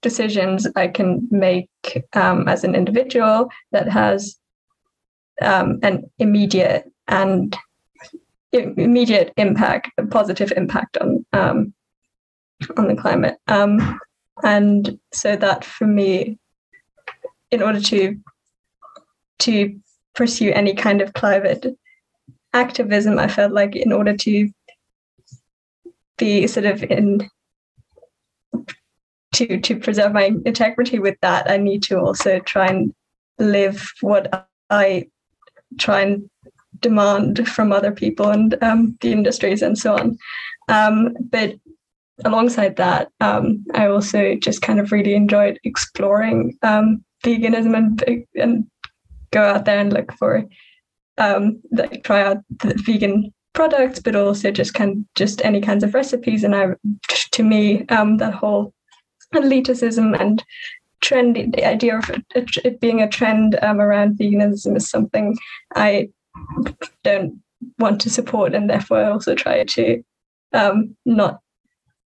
decisions 0.00 0.66
I 0.76 0.88
can 0.88 1.28
make 1.30 1.68
um, 2.14 2.48
as 2.48 2.64
an 2.64 2.74
individual 2.74 3.50
that 3.70 3.88
has 3.88 4.36
um, 5.40 5.78
an 5.82 6.10
immediate 6.18 6.90
and 7.08 7.56
immediate 8.52 9.32
impact, 9.36 9.90
a 9.98 10.06
positive 10.06 10.52
impact 10.56 10.96
on 10.98 11.24
um, 11.32 11.74
on 12.76 12.88
the 12.88 12.96
climate. 12.96 13.38
Um, 13.48 13.98
and 14.42 14.98
so 15.12 15.36
that 15.36 15.64
for 15.64 15.86
me, 15.86 16.38
in 17.50 17.62
order 17.62 17.80
to 17.80 18.18
to 19.40 19.80
pursue 20.14 20.52
any 20.52 20.74
kind 20.74 21.00
of 21.00 21.14
climate 21.14 21.66
activism, 22.52 23.18
I 23.18 23.28
felt 23.28 23.52
like 23.52 23.74
in 23.74 23.92
order 23.92 24.16
to 24.16 24.50
be 26.18 26.46
sort 26.46 26.66
of 26.66 26.82
in 26.82 27.28
to 29.34 29.60
to 29.60 29.78
preserve 29.78 30.12
my 30.12 30.30
integrity 30.44 30.98
with 30.98 31.16
that, 31.22 31.50
I 31.50 31.56
need 31.56 31.82
to 31.84 31.98
also 31.98 32.38
try 32.40 32.66
and 32.66 32.94
live 33.38 33.90
what 34.00 34.48
I 34.70 35.08
try 35.78 36.02
and 36.02 36.30
demand 36.82 37.48
from 37.48 37.72
other 37.72 37.92
people 37.92 38.28
and 38.30 38.56
um, 38.62 38.96
the 39.00 39.12
industries 39.12 39.62
and 39.62 39.78
so 39.78 39.94
on. 39.94 40.18
Um, 40.68 41.16
but 41.30 41.54
alongside 42.24 42.76
that, 42.76 43.08
um, 43.20 43.64
I 43.74 43.86
also 43.86 44.34
just 44.34 44.62
kind 44.62 44.78
of 44.78 44.92
really 44.92 45.14
enjoyed 45.14 45.58
exploring 45.64 46.58
um, 46.62 47.04
veganism 47.24 47.76
and 47.76 48.24
and 48.34 48.66
go 49.30 49.42
out 49.42 49.64
there 49.64 49.78
and 49.78 49.92
look 49.92 50.12
for 50.12 50.44
um, 51.18 51.60
like 51.70 52.04
try 52.04 52.22
out 52.22 52.38
the 52.60 52.74
vegan 52.84 53.32
products, 53.54 54.00
but 54.00 54.16
also 54.16 54.50
just 54.50 54.74
kind 54.74 54.90
of 54.92 55.14
just 55.14 55.44
any 55.44 55.60
kinds 55.60 55.84
of 55.84 55.94
recipes. 55.94 56.44
And 56.44 56.54
I, 56.54 56.68
to 57.32 57.42
me, 57.42 57.86
um, 57.88 58.18
that 58.18 58.34
whole 58.34 58.72
elitism 59.34 60.18
and 60.18 60.42
trend, 61.00 61.36
the 61.36 61.64
idea 61.64 61.98
of 61.98 62.10
it, 62.10 62.24
it 62.64 62.80
being 62.80 63.02
a 63.02 63.08
trend 63.08 63.58
um, 63.62 63.80
around 63.80 64.18
veganism 64.18 64.76
is 64.76 64.88
something 64.88 65.36
I 65.74 66.08
don't 67.04 67.40
want 67.78 68.00
to 68.02 68.10
support, 68.10 68.54
and 68.54 68.68
therefore 68.68 68.98
I 68.98 69.10
also 69.10 69.34
try 69.34 69.64
to 69.64 70.02
um, 70.52 70.96
not 71.04 71.40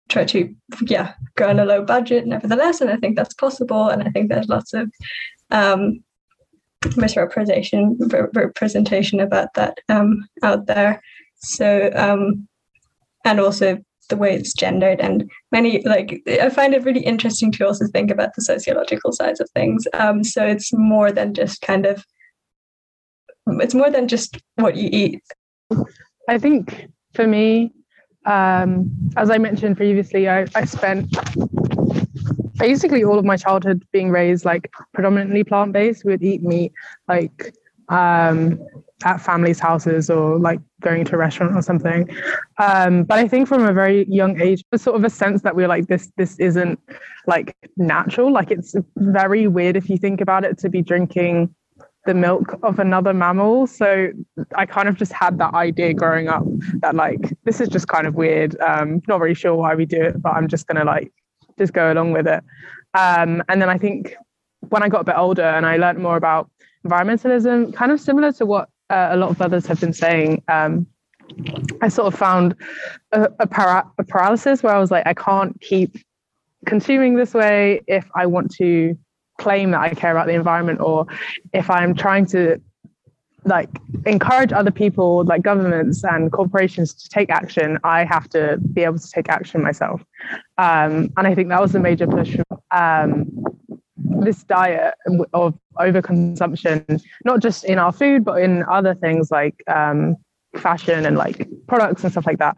try 0.08 0.24
to 0.24 0.54
yeah 0.82 1.14
go 1.34 1.48
on 1.48 1.58
a 1.58 1.64
low 1.64 1.84
budget 1.84 2.28
nevertheless 2.28 2.80
and 2.80 2.88
i 2.88 2.96
think 2.96 3.16
that's 3.16 3.34
possible 3.34 3.88
and 3.88 4.04
i 4.04 4.10
think 4.10 4.28
there's 4.28 4.46
lots 4.46 4.72
of 4.72 4.88
um, 5.50 6.00
misrepresentation 6.96 7.98
representation 8.34 9.20
about 9.20 9.54
that 9.54 9.78
um, 9.88 10.28
out 10.42 10.66
there. 10.66 11.02
So 11.36 11.90
um, 11.94 12.46
and 13.24 13.40
also 13.40 13.78
the 14.08 14.16
way 14.16 14.34
it's 14.36 14.52
gendered 14.52 15.00
and 15.00 15.28
many 15.50 15.82
like 15.82 16.22
i 16.28 16.48
find 16.48 16.74
it 16.74 16.84
really 16.84 17.00
interesting 17.00 17.50
to 17.50 17.66
also 17.66 17.88
think 17.88 18.08
about 18.08 18.32
the 18.36 18.42
sociological 18.42 19.12
sides 19.12 19.40
of 19.40 19.50
things. 19.50 19.84
Um, 19.94 20.22
so 20.22 20.46
it's 20.46 20.72
more 20.72 21.10
than 21.10 21.34
just 21.34 21.60
kind 21.60 21.86
of 21.86 22.04
it's 23.46 23.74
more 23.74 23.90
than 23.90 24.08
just 24.08 24.38
what 24.56 24.76
you 24.76 24.88
eat 24.92 25.22
i 26.28 26.38
think 26.38 26.88
for 27.14 27.26
me 27.26 27.72
um, 28.26 28.90
as 29.16 29.30
i 29.30 29.38
mentioned 29.38 29.76
previously 29.76 30.28
I, 30.28 30.46
I 30.54 30.64
spent 30.64 31.14
basically 32.58 33.04
all 33.04 33.18
of 33.18 33.24
my 33.24 33.36
childhood 33.36 33.84
being 33.92 34.10
raised 34.10 34.44
like 34.44 34.72
predominantly 34.94 35.44
plant-based 35.44 36.04
we 36.04 36.12
would 36.12 36.22
eat 36.22 36.42
meat 36.42 36.72
like 37.08 37.52
um, 37.88 38.58
at 39.04 39.20
families' 39.20 39.60
houses 39.60 40.08
or 40.08 40.38
like 40.38 40.60
going 40.80 41.04
to 41.04 41.14
a 41.14 41.18
restaurant 41.18 41.54
or 41.54 41.62
something. 41.62 42.08
Um, 42.58 43.04
but 43.04 43.18
I 43.18 43.28
think 43.28 43.46
from 43.46 43.64
a 43.64 43.72
very 43.72 44.06
young 44.08 44.40
age, 44.40 44.64
there's 44.70 44.82
sort 44.82 44.96
of 44.96 45.04
a 45.04 45.10
sense 45.10 45.42
that 45.42 45.54
we're 45.54 45.68
like 45.68 45.86
this. 45.86 46.10
This 46.16 46.38
isn't 46.38 46.80
like 47.26 47.54
natural. 47.76 48.32
Like 48.32 48.50
it's 48.50 48.74
very 48.96 49.48
weird 49.48 49.76
if 49.76 49.90
you 49.90 49.98
think 49.98 50.20
about 50.20 50.44
it 50.44 50.58
to 50.58 50.68
be 50.68 50.82
drinking 50.82 51.54
the 52.06 52.14
milk 52.14 52.58
of 52.62 52.78
another 52.78 53.12
mammal. 53.12 53.66
So 53.66 54.08
I 54.54 54.66
kind 54.66 54.88
of 54.88 54.96
just 54.96 55.12
had 55.12 55.38
that 55.38 55.54
idea 55.54 55.92
growing 55.92 56.28
up 56.28 56.44
that 56.80 56.94
like 56.94 57.36
this 57.44 57.60
is 57.60 57.68
just 57.68 57.88
kind 57.88 58.06
of 58.06 58.14
weird. 58.14 58.58
Um, 58.60 59.02
not 59.08 59.20
really 59.20 59.34
sure 59.34 59.54
why 59.54 59.74
we 59.74 59.84
do 59.84 60.00
it, 60.00 60.22
but 60.22 60.30
I'm 60.30 60.48
just 60.48 60.66
gonna 60.66 60.84
like 60.84 61.12
just 61.58 61.72
go 61.72 61.92
along 61.92 62.12
with 62.12 62.26
it. 62.26 62.42
Um, 62.94 63.42
and 63.48 63.60
then 63.60 63.68
I 63.68 63.76
think 63.76 64.14
when 64.68 64.82
I 64.82 64.88
got 64.88 65.02
a 65.02 65.04
bit 65.04 65.16
older 65.16 65.42
and 65.42 65.66
I 65.66 65.76
learned 65.76 65.98
more 65.98 66.16
about 66.16 66.50
environmentalism, 66.86 67.74
kind 67.74 67.92
of 67.92 68.00
similar 68.00 68.32
to 68.32 68.46
what 68.46 68.68
uh, 68.90 69.08
a 69.10 69.16
lot 69.16 69.30
of 69.30 69.42
others 69.42 69.66
have 69.66 69.80
been 69.80 69.92
saying. 69.92 70.42
Um, 70.48 70.86
I 71.82 71.88
sort 71.88 72.12
of 72.12 72.18
found 72.18 72.54
a, 73.12 73.28
a, 73.40 73.46
para- 73.46 73.90
a 73.98 74.04
paralysis 74.04 74.62
where 74.62 74.74
I 74.74 74.78
was 74.78 74.90
like, 74.90 75.06
I 75.06 75.14
can't 75.14 75.60
keep 75.60 75.96
consuming 76.66 77.16
this 77.16 77.34
way 77.34 77.82
if 77.86 78.08
I 78.14 78.26
want 78.26 78.52
to 78.56 78.96
claim 79.38 79.70
that 79.72 79.80
I 79.80 79.94
care 79.94 80.12
about 80.12 80.26
the 80.26 80.34
environment 80.34 80.80
or 80.80 81.06
if 81.52 81.70
I'm 81.70 81.94
trying 81.94 82.26
to 82.26 82.60
like 83.44 83.70
encourage 84.06 84.52
other 84.52 84.72
people 84.72 85.24
like 85.24 85.42
governments 85.42 86.02
and 86.04 86.32
corporations 86.32 86.92
to 86.92 87.08
take 87.08 87.30
action 87.30 87.78
i 87.84 88.02
have 88.02 88.28
to 88.28 88.58
be 88.72 88.82
able 88.82 88.98
to 88.98 89.08
take 89.08 89.28
action 89.28 89.62
myself. 89.62 90.02
Um, 90.58 91.12
and 91.16 91.28
i 91.28 91.34
think 91.34 91.48
that 91.50 91.60
was 91.60 91.70
the 91.70 91.78
major 91.78 92.08
push 92.08 92.36
um, 92.72 93.30
this 93.96 94.42
diet 94.44 94.94
of 95.32 95.54
overconsumption, 95.78 97.02
not 97.24 97.40
just 97.40 97.64
in 97.64 97.78
our 97.78 97.92
food, 97.92 98.24
but 98.24 98.42
in 98.42 98.64
other 98.64 98.94
things 98.94 99.30
like 99.30 99.62
um, 99.68 100.16
fashion 100.56 101.06
and 101.06 101.16
like 101.16 101.48
products 101.66 102.02
and 102.02 102.12
stuff 102.12 102.26
like 102.26 102.38
that, 102.38 102.56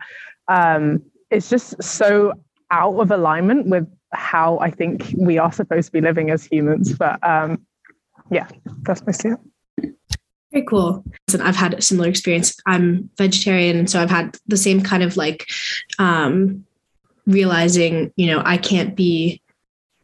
um, 0.48 1.02
it's 1.30 1.48
just 1.48 1.80
so 1.82 2.32
out 2.70 2.98
of 2.98 3.10
alignment 3.10 3.66
with 3.66 3.86
how 4.12 4.58
I 4.58 4.70
think 4.70 5.14
we 5.16 5.38
are 5.38 5.52
supposed 5.52 5.86
to 5.86 5.92
be 5.92 6.00
living 6.00 6.30
as 6.30 6.44
humans. 6.44 6.96
But 6.96 7.22
um, 7.26 7.66
yeah, 8.30 8.48
that's 8.82 9.04
my 9.04 9.12
stance. 9.12 9.40
Very 10.52 10.64
cool. 10.64 11.04
And 11.32 11.42
I've 11.42 11.56
had 11.56 11.74
a 11.74 11.82
similar 11.82 12.08
experience. 12.08 12.56
I'm 12.66 13.10
vegetarian, 13.18 13.86
so 13.86 14.00
I've 14.00 14.10
had 14.10 14.38
the 14.46 14.56
same 14.56 14.82
kind 14.82 15.02
of 15.02 15.16
like 15.16 15.46
um, 15.98 16.64
realizing, 17.26 18.12
you 18.16 18.26
know, 18.26 18.42
I 18.44 18.56
can't 18.56 18.96
be 18.96 19.42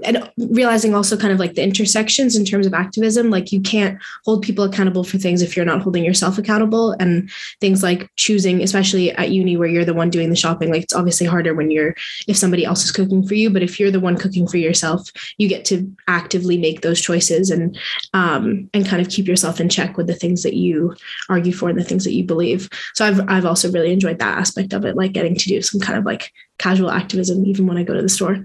and 0.03 0.29
realizing 0.37 0.95
also 0.95 1.17
kind 1.17 1.33
of 1.33 1.39
like 1.39 1.55
the 1.55 1.63
intersections 1.63 2.35
in 2.35 2.45
terms 2.45 2.67
of 2.67 2.75
activism 2.75 3.31
like 3.31 3.53
you 3.53 3.61
can't 3.61 3.97
hold 4.25 4.43
people 4.43 4.65
accountable 4.65 5.05
for 5.05 5.19
things 5.19 5.41
if 5.41 5.57
you're 5.57 5.65
not 5.65 5.83
holding 5.83 6.05
yourself 6.05 6.37
accountable 6.37 6.93
and 6.99 7.31
things 7.61 7.83
like 7.83 8.11
choosing 8.17 8.61
especially 8.61 9.13
at 9.13 9.31
uni 9.31 9.57
where 9.57 9.69
you're 9.69 9.85
the 9.85 9.95
one 9.95 10.11
doing 10.11 10.31
the 10.31 10.37
shopping 10.37 10.71
like 10.71 10.83
it's 10.83 10.95
obviously 10.95 11.27
harder 11.27 11.55
when 11.55 11.71
you're 11.71 11.95
if 12.27 12.37
somebody 12.37 12.65
else 12.65 12.85
is 12.85 12.91
cooking 12.91 13.25
for 13.25 13.35
you 13.35 13.49
but 13.49 13.63
if 13.63 13.79
you're 13.79 13.91
the 13.91 14.01
one 14.01 14.17
cooking 14.17 14.49
for 14.49 14.57
yourself 14.57 15.09
you 15.39 15.49
get 15.49 15.65
to 15.65 15.89
actively 16.09 16.59
make 16.59 16.81
those 16.81 17.01
choices 17.01 17.51
and 17.51 17.79
um, 18.15 18.69
and 18.75 18.87
kind 18.87 19.01
of 19.01 19.09
keep 19.09 19.29
yourself 19.29 19.61
in 19.61 19.69
check 19.69 19.97
with 19.97 20.09
the 20.09 20.15
things 20.15 20.43
that 20.43 20.55
you 20.55 20.95
argue 21.29 21.53
for 21.53 21.69
and 21.69 21.79
the 21.79 21.85
things 21.85 22.03
that 22.05 22.15
you 22.15 22.25
believe. 22.25 22.69
So 22.95 23.05
i've 23.07 23.21
i've 23.29 23.47
also 23.47 23.71
really 23.71 23.93
enjoyed 23.93 24.19
that 24.19 24.39
aspect 24.39 24.73
of 24.73 24.85
it 24.85 24.97
like 24.97 25.13
getting 25.13 25.37
to 25.37 25.49
do 25.49 25.63
some 25.63 25.81
kind 25.81 25.99
of 25.99 26.05
like 26.05 26.33
casual 26.59 26.91
activism 26.91 27.45
even 27.45 27.67
when 27.67 27.77
I 27.77 27.83
go 27.83 27.95
to 27.95 28.03
the 28.03 28.09
store. 28.09 28.45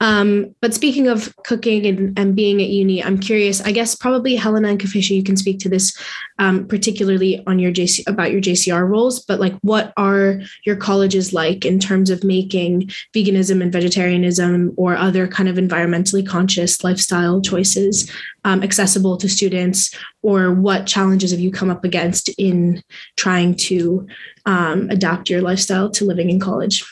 Um, 0.00 0.54
but 0.60 0.74
speaking 0.74 1.08
of 1.08 1.34
cooking 1.44 1.86
and, 1.86 2.18
and 2.18 2.36
being 2.36 2.60
at 2.60 2.68
uni, 2.68 3.02
I'm 3.02 3.18
curious. 3.18 3.60
I 3.62 3.72
guess 3.72 3.94
probably 3.94 4.36
Helena 4.36 4.68
and 4.68 4.80
Kafesha, 4.80 5.16
you 5.16 5.22
can 5.22 5.36
speak 5.36 5.58
to 5.60 5.68
this 5.68 5.96
um, 6.38 6.66
particularly 6.66 7.42
on 7.46 7.58
your 7.58 7.72
JC 7.72 8.06
about 8.06 8.30
your 8.30 8.40
JCR 8.40 8.88
roles. 8.88 9.20
But 9.20 9.40
like, 9.40 9.54
what 9.62 9.92
are 9.96 10.40
your 10.64 10.76
colleges 10.76 11.32
like 11.32 11.64
in 11.64 11.78
terms 11.78 12.10
of 12.10 12.24
making 12.24 12.90
veganism 13.14 13.62
and 13.62 13.72
vegetarianism 13.72 14.74
or 14.76 14.96
other 14.96 15.26
kind 15.26 15.48
of 15.48 15.56
environmentally 15.56 16.26
conscious 16.26 16.84
lifestyle 16.84 17.40
choices 17.40 18.10
um, 18.44 18.62
accessible 18.62 19.16
to 19.16 19.28
students? 19.28 19.94
Or 20.22 20.52
what 20.52 20.86
challenges 20.86 21.30
have 21.30 21.40
you 21.40 21.50
come 21.50 21.70
up 21.70 21.84
against 21.84 22.28
in 22.38 22.82
trying 23.16 23.54
to 23.56 24.06
um, 24.44 24.90
adapt 24.90 25.30
your 25.30 25.40
lifestyle 25.40 25.90
to 25.90 26.04
living 26.04 26.30
in 26.30 26.40
college? 26.40 26.84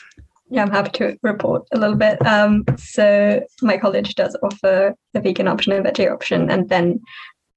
Yeah, 0.55 0.61
I'm 0.61 0.71
happy 0.71 0.91
to 0.91 1.17
report 1.21 1.67
a 1.73 1.77
little 1.77 1.97
bit. 1.97 2.25
Um, 2.25 2.63
so 2.77 3.45
my 3.61 3.77
college 3.77 4.15
does 4.15 4.37
offer 4.41 4.95
a 5.13 5.19
vegan 5.19 5.49
option 5.49 5.73
and 5.73 5.85
veggie 5.85 6.09
option, 6.09 6.49
and 6.49 6.69
then 6.69 7.01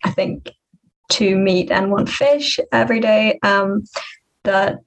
I 0.02 0.10
think 0.10 0.50
two 1.08 1.36
meat 1.36 1.70
and 1.70 1.92
one 1.92 2.06
fish 2.06 2.58
every 2.72 2.98
day. 2.98 3.38
Um, 3.44 3.84
that 4.42 4.80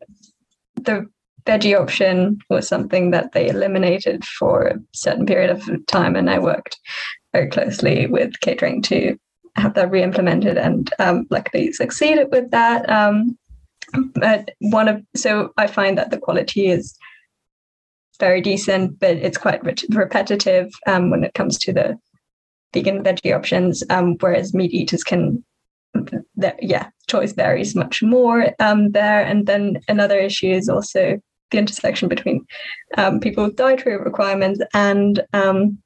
the 0.76 1.06
veggie 1.46 1.80
option 1.80 2.40
was 2.50 2.68
something 2.68 3.12
that 3.12 3.32
they 3.32 3.48
eliminated 3.48 4.26
for 4.26 4.68
a 4.68 4.80
certain 4.92 5.26
period 5.26 5.50
of 5.50 5.70
time, 5.86 6.18
and 6.18 6.30
I 6.30 6.38
worked 6.38 6.78
very 7.32 7.50
closely 7.50 8.08
with 8.08 8.38
catering 8.42 8.82
to 8.82 9.18
have 9.56 9.74
that 9.76 9.90
re-implemented, 9.90 10.58
and 10.58 10.94
um, 11.00 11.28
luckily 11.30 11.72
succeeded 11.72 12.28
with 12.30 12.52
that. 12.52 12.90
Um, 12.90 13.38
but 14.16 14.52
one 14.60 14.90
of 14.90 15.02
so 15.16 15.54
I 15.56 15.68
find 15.68 15.98
that 15.98 16.12
the 16.12 16.18
quality 16.18 16.68
is 16.68 16.98
very 18.22 18.40
decent, 18.40 19.00
but 19.00 19.18
it's 19.18 19.38
quite 19.38 19.62
re- 19.66 19.76
repetitive 19.90 20.70
um, 20.88 21.10
when 21.10 21.26
it 21.26 21.34
comes 21.34 21.58
to 21.58 21.74
the 21.74 21.98
vegan 22.74 23.04
veggie 23.04 23.36
options. 23.36 23.84
Um, 23.90 24.16
whereas 24.22 24.54
meat 24.54 24.72
eaters 24.72 25.04
can, 25.04 25.44
yeah, 26.62 26.88
choice 27.08 27.34
varies 27.34 27.76
much 27.76 28.02
more 28.02 28.54
um, 28.60 28.92
there. 28.92 29.22
And 29.26 29.48
then 29.48 29.82
another 29.90 30.20
issue 30.20 30.52
is 30.52 30.70
also 30.70 31.20
the 31.50 31.58
intersection 31.58 32.08
between 32.08 32.46
um, 32.98 33.20
people 33.20 33.44
with 33.44 33.58
dietary 33.58 33.98
requirements 33.98 34.62
and 34.74 35.22
um, 35.34 35.78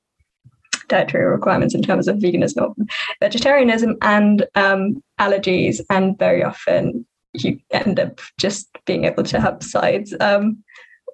dietary 0.89 1.25
requirements 1.25 1.73
in 1.73 1.81
terms 1.81 2.07
of 2.07 2.17
veganism 2.17 2.61
or 2.61 2.75
vegetarianism 3.19 3.95
and 4.01 4.45
um, 4.55 5.01
allergies. 5.19 5.79
And 5.89 6.19
very 6.19 6.43
often 6.43 7.05
you 7.33 7.59
end 7.71 7.99
up 7.99 8.19
just 8.37 8.67
being 8.85 9.05
able 9.05 9.23
to 9.23 9.39
have 9.39 9.63
sides 9.63 10.13
um, 10.19 10.63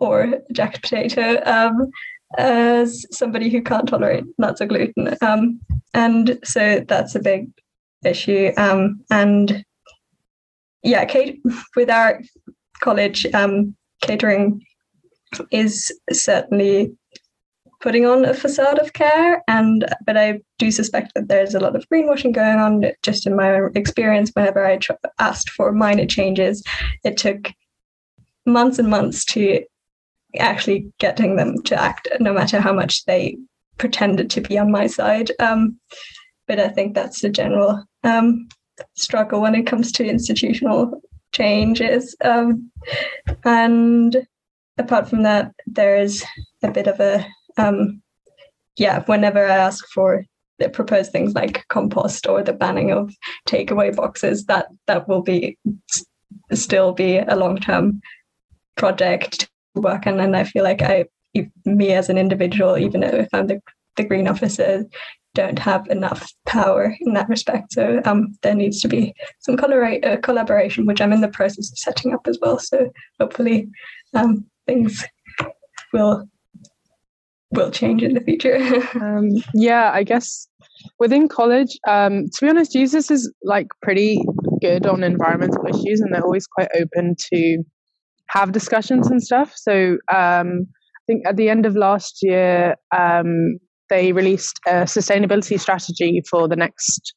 or 0.01 0.41
jacket 0.51 0.81
potato 0.81 1.41
um, 1.46 1.89
as 2.38 3.05
somebody 3.12 3.50
who 3.50 3.62
can't 3.62 3.88
tolerate 3.88 4.25
nuts 4.38 4.60
or 4.60 4.65
gluten. 4.65 5.15
Um, 5.22 5.62
and 5.93 6.39
so 6.43 6.84
that's 6.88 7.15
a 7.15 7.20
big 7.20 7.50
issue. 8.03 8.51
Um, 8.58 9.01
and 9.12 9.63
yeah, 10.84 11.05
Kate, 11.05 11.41
with 11.75 11.89
our 11.89 12.22
college, 12.81 13.25
um, 13.34 13.75
catering 14.01 14.62
is 15.51 15.93
certainly 16.12 16.91
putting 17.79 18.05
on 18.05 18.25
a 18.25 18.34
facade 18.34 18.79
of 18.79 18.93
care 18.93 19.41
and 19.48 19.86
but 20.05 20.15
i 20.15 20.39
do 20.60 20.70
suspect 20.70 21.12
that 21.15 21.27
there's 21.27 21.55
a 21.55 21.60
lot 21.60 21.75
of 21.75 21.88
greenwashing 21.89 22.31
going 22.31 22.60
on 22.60 22.84
just 23.01 23.25
in 23.25 23.36
my 23.36 23.67
experience 23.74 24.29
whenever 24.34 24.63
i 24.65 24.77
tr- 24.77 24.91
asked 25.20 25.50
for 25.50 25.72
minor 25.72 26.05
changes 26.05 26.63
it 27.03 27.17
took 27.17 27.51
months 28.46 28.77
and 28.77 28.89
months 28.89 29.25
to 29.25 29.63
actually 30.39 30.91
getting 31.00 31.35
them 31.35 31.61
to 31.63 31.81
act, 31.81 32.07
no 32.19 32.33
matter 32.33 32.59
how 32.59 32.73
much 32.73 33.05
they 33.05 33.38
pretended 33.77 34.29
to 34.29 34.41
be 34.41 34.57
on 34.57 34.71
my 34.71 34.88
side. 34.88 35.31
Um, 35.39 35.79
but 36.47 36.59
I 36.59 36.67
think 36.67 36.93
that's 36.93 37.21
the 37.21 37.29
general 37.29 37.83
um, 38.03 38.47
struggle 38.95 39.41
when 39.41 39.55
it 39.55 39.67
comes 39.67 39.91
to 39.93 40.05
institutional 40.05 41.01
changes. 41.31 42.15
Um, 42.23 42.71
and 43.43 44.27
apart 44.77 45.09
from 45.09 45.23
that, 45.23 45.51
there's 45.67 46.23
a 46.63 46.71
bit 46.71 46.88
of 46.88 47.00
a 47.00 47.25
um, 47.57 48.01
yeah. 48.77 49.03
Whenever 49.05 49.45
I 49.45 49.57
ask 49.57 49.85
for 49.93 50.25
the 50.59 50.69
proposed 50.69 51.11
things 51.11 51.33
like 51.33 51.67
compost 51.67 52.27
or 52.27 52.43
the 52.43 52.53
banning 52.53 52.91
of 52.91 53.13
takeaway 53.47 53.95
boxes, 53.95 54.45
that 54.45 54.67
that 54.88 55.07
will 55.07 55.21
be 55.21 55.57
still 56.53 56.93
be 56.93 57.17
a 57.17 57.35
long 57.35 57.57
term 57.57 58.01
project 58.75 59.50
work 59.75 60.06
And 60.06 60.20
then 60.20 60.36
I 60.36 60.44
feel 60.44 60.63
like 60.63 60.82
I, 60.82 61.06
me 61.66 61.92
as 61.92 62.10
an 62.10 62.18
individual, 62.18 62.78
even 62.78 63.04
if 63.04 63.30
I'm 63.34 63.48
the 63.48 63.62
the 63.98 64.04
green 64.04 64.28
officer, 64.28 64.86
don't 65.34 65.60
have 65.60 65.88
enough 65.88 66.32
power 66.46 66.96
in 67.01 67.13
that 67.13 67.30
respect. 67.30 67.74
So 67.74 68.01
um, 68.06 68.34
there 68.42 68.56
needs 68.56 68.82
to 68.82 68.88
be 68.88 69.13
some 69.40 69.56
collabora- 69.56 70.06
uh, 70.06 70.18
collaboration, 70.18 70.86
which 70.86 71.01
I'm 71.01 71.13
in 71.13 71.22
the 71.22 71.28
process 71.28 71.72
of 71.72 71.78
setting 71.78 72.13
up 72.13 72.28
as 72.28 72.38
well. 72.42 72.60
So 72.60 72.90
hopefully 73.20 73.70
um, 74.13 74.46
things 74.66 75.06
will 75.94 76.28
will 77.54 77.72
change 77.72 78.01
in 78.01 78.13
the 78.13 78.22
future. 78.22 78.58
um, 79.01 79.30
yeah, 79.54 79.92
I 79.94 80.04
guess 80.04 80.48
within 81.00 81.28
college, 81.28 81.78
um, 81.88 82.28
to 82.34 82.46
be 82.46 82.50
honest, 82.50 82.72
Jesus 82.72 83.12
is 83.12 83.32
like 83.44 83.68
pretty 83.82 84.24
good 84.62 84.86
on 84.86 85.04
environmental 85.04 85.66
issues, 85.68 86.01
and 86.01 86.13
they're 86.13 86.24
always 86.24 86.48
quite 86.48 86.70
open 86.80 87.16
to 87.34 87.63
have 88.31 88.51
discussions 88.51 89.09
and 89.09 89.21
stuff. 89.21 89.53
So 89.55 89.97
um, 90.13 90.67
I 90.67 91.03
think 91.07 91.27
at 91.27 91.38
the 91.38 91.50
end 91.50 91.65
of 91.65 91.75
last 91.75 92.19
year, 92.21 92.75
um, 92.97 93.57
they 93.89 94.13
released 94.13 94.59
a 94.65 94.83
sustainability 94.83 95.59
strategy 95.59 96.21
for 96.29 96.47
the 96.47 96.55
next 96.55 97.13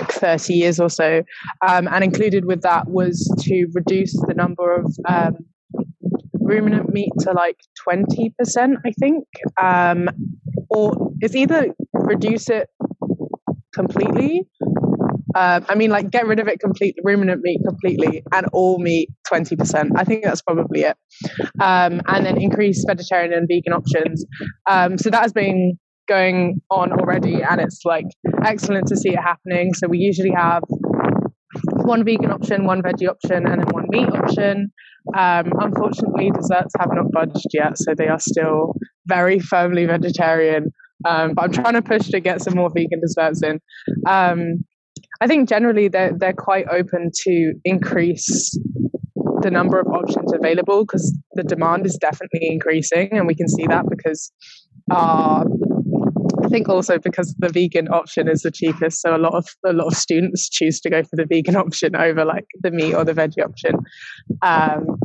like 0.00 0.10
30 0.10 0.54
years 0.54 0.80
or 0.80 0.88
so. 0.88 1.22
Um, 1.66 1.88
and 1.88 2.02
included 2.02 2.46
with 2.46 2.62
that 2.62 2.88
was 2.88 3.30
to 3.42 3.66
reduce 3.74 4.14
the 4.26 4.34
number 4.34 4.74
of 4.74 4.86
um, 5.08 5.36
ruminant 6.40 6.90
meat 6.92 7.12
to 7.20 7.32
like 7.32 7.58
20%, 7.86 8.30
I 8.84 8.90
think. 8.98 9.24
Um, 9.62 10.08
or 10.70 11.12
it's 11.20 11.34
either 11.34 11.68
reduce 11.92 12.48
it 12.48 12.68
completely. 13.74 14.46
Uh, 15.36 15.60
I 15.68 15.74
mean, 15.74 15.90
like 15.90 16.10
get 16.10 16.26
rid 16.26 16.40
of 16.40 16.48
it 16.48 16.60
completely, 16.60 17.02
ruminant 17.04 17.42
meat 17.42 17.60
completely, 17.62 18.22
and 18.32 18.46
all 18.54 18.78
meat 18.78 19.10
20%. 19.30 19.90
I 19.94 20.04
think 20.04 20.24
that's 20.24 20.40
probably 20.40 20.80
it. 20.80 20.96
Um, 21.60 22.00
and 22.06 22.24
then 22.24 22.40
increase 22.40 22.82
vegetarian 22.86 23.34
and 23.34 23.46
vegan 23.46 23.74
options. 23.74 24.24
Um, 24.66 24.96
so 24.96 25.10
that 25.10 25.20
has 25.20 25.34
been 25.34 25.78
going 26.08 26.60
on 26.70 26.92
already 26.92 27.42
and 27.42 27.60
it's 27.60 27.80
like 27.84 28.06
excellent 28.44 28.86
to 28.86 28.96
see 28.96 29.10
it 29.10 29.18
happening 29.18 29.74
so 29.74 29.88
we 29.88 29.98
usually 29.98 30.30
have 30.30 30.62
one 31.84 32.04
vegan 32.04 32.30
option 32.30 32.64
one 32.64 32.80
veggie 32.80 33.08
option 33.08 33.46
and 33.46 33.60
then 33.60 33.68
one 33.70 33.86
meat 33.88 34.08
option 34.10 34.70
um, 35.16 35.52
unfortunately 35.60 36.30
desserts 36.30 36.72
have 36.78 36.90
not 36.92 37.10
budged 37.10 37.46
yet 37.52 37.76
so 37.76 37.94
they 37.94 38.08
are 38.08 38.20
still 38.20 38.74
very 39.06 39.38
firmly 39.38 39.84
vegetarian 39.84 40.66
um, 41.04 41.34
but 41.34 41.44
i'm 41.44 41.52
trying 41.52 41.74
to 41.74 41.82
push 41.82 42.08
to 42.08 42.20
get 42.20 42.40
some 42.40 42.54
more 42.54 42.70
vegan 42.72 43.00
desserts 43.00 43.42
in 43.42 43.58
um, 44.06 44.64
i 45.20 45.26
think 45.26 45.48
generally 45.48 45.88
they're, 45.88 46.12
they're 46.16 46.32
quite 46.32 46.66
open 46.68 47.10
to 47.14 47.54
increase 47.64 48.58
the 49.42 49.50
number 49.50 49.78
of 49.78 49.86
options 49.88 50.32
available 50.32 50.84
because 50.84 51.16
the 51.34 51.42
demand 51.42 51.86
is 51.86 51.96
definitely 51.96 52.48
increasing 52.48 53.08
and 53.12 53.26
we 53.26 53.34
can 53.34 53.48
see 53.48 53.66
that 53.66 53.84
because 53.88 54.32
our 54.90 55.44
I 56.44 56.48
think 56.48 56.68
also 56.68 56.98
because 56.98 57.34
the 57.38 57.48
vegan 57.48 57.88
option 57.88 58.28
is 58.28 58.42
the 58.42 58.52
cheapest, 58.52 59.00
so 59.00 59.16
a 59.16 59.18
lot 59.18 59.34
of 59.34 59.48
a 59.64 59.72
lot 59.72 59.88
of 59.88 59.94
students 59.94 60.48
choose 60.48 60.80
to 60.80 60.90
go 60.90 61.02
for 61.02 61.16
the 61.16 61.26
vegan 61.26 61.56
option 61.64 61.96
over 61.96 62.24
like 62.24 62.46
the 62.60 62.70
meat 62.70 62.94
or 62.94 63.04
the 63.04 63.14
veggie 63.14 63.44
option. 63.44 63.76
Um, 64.42 64.98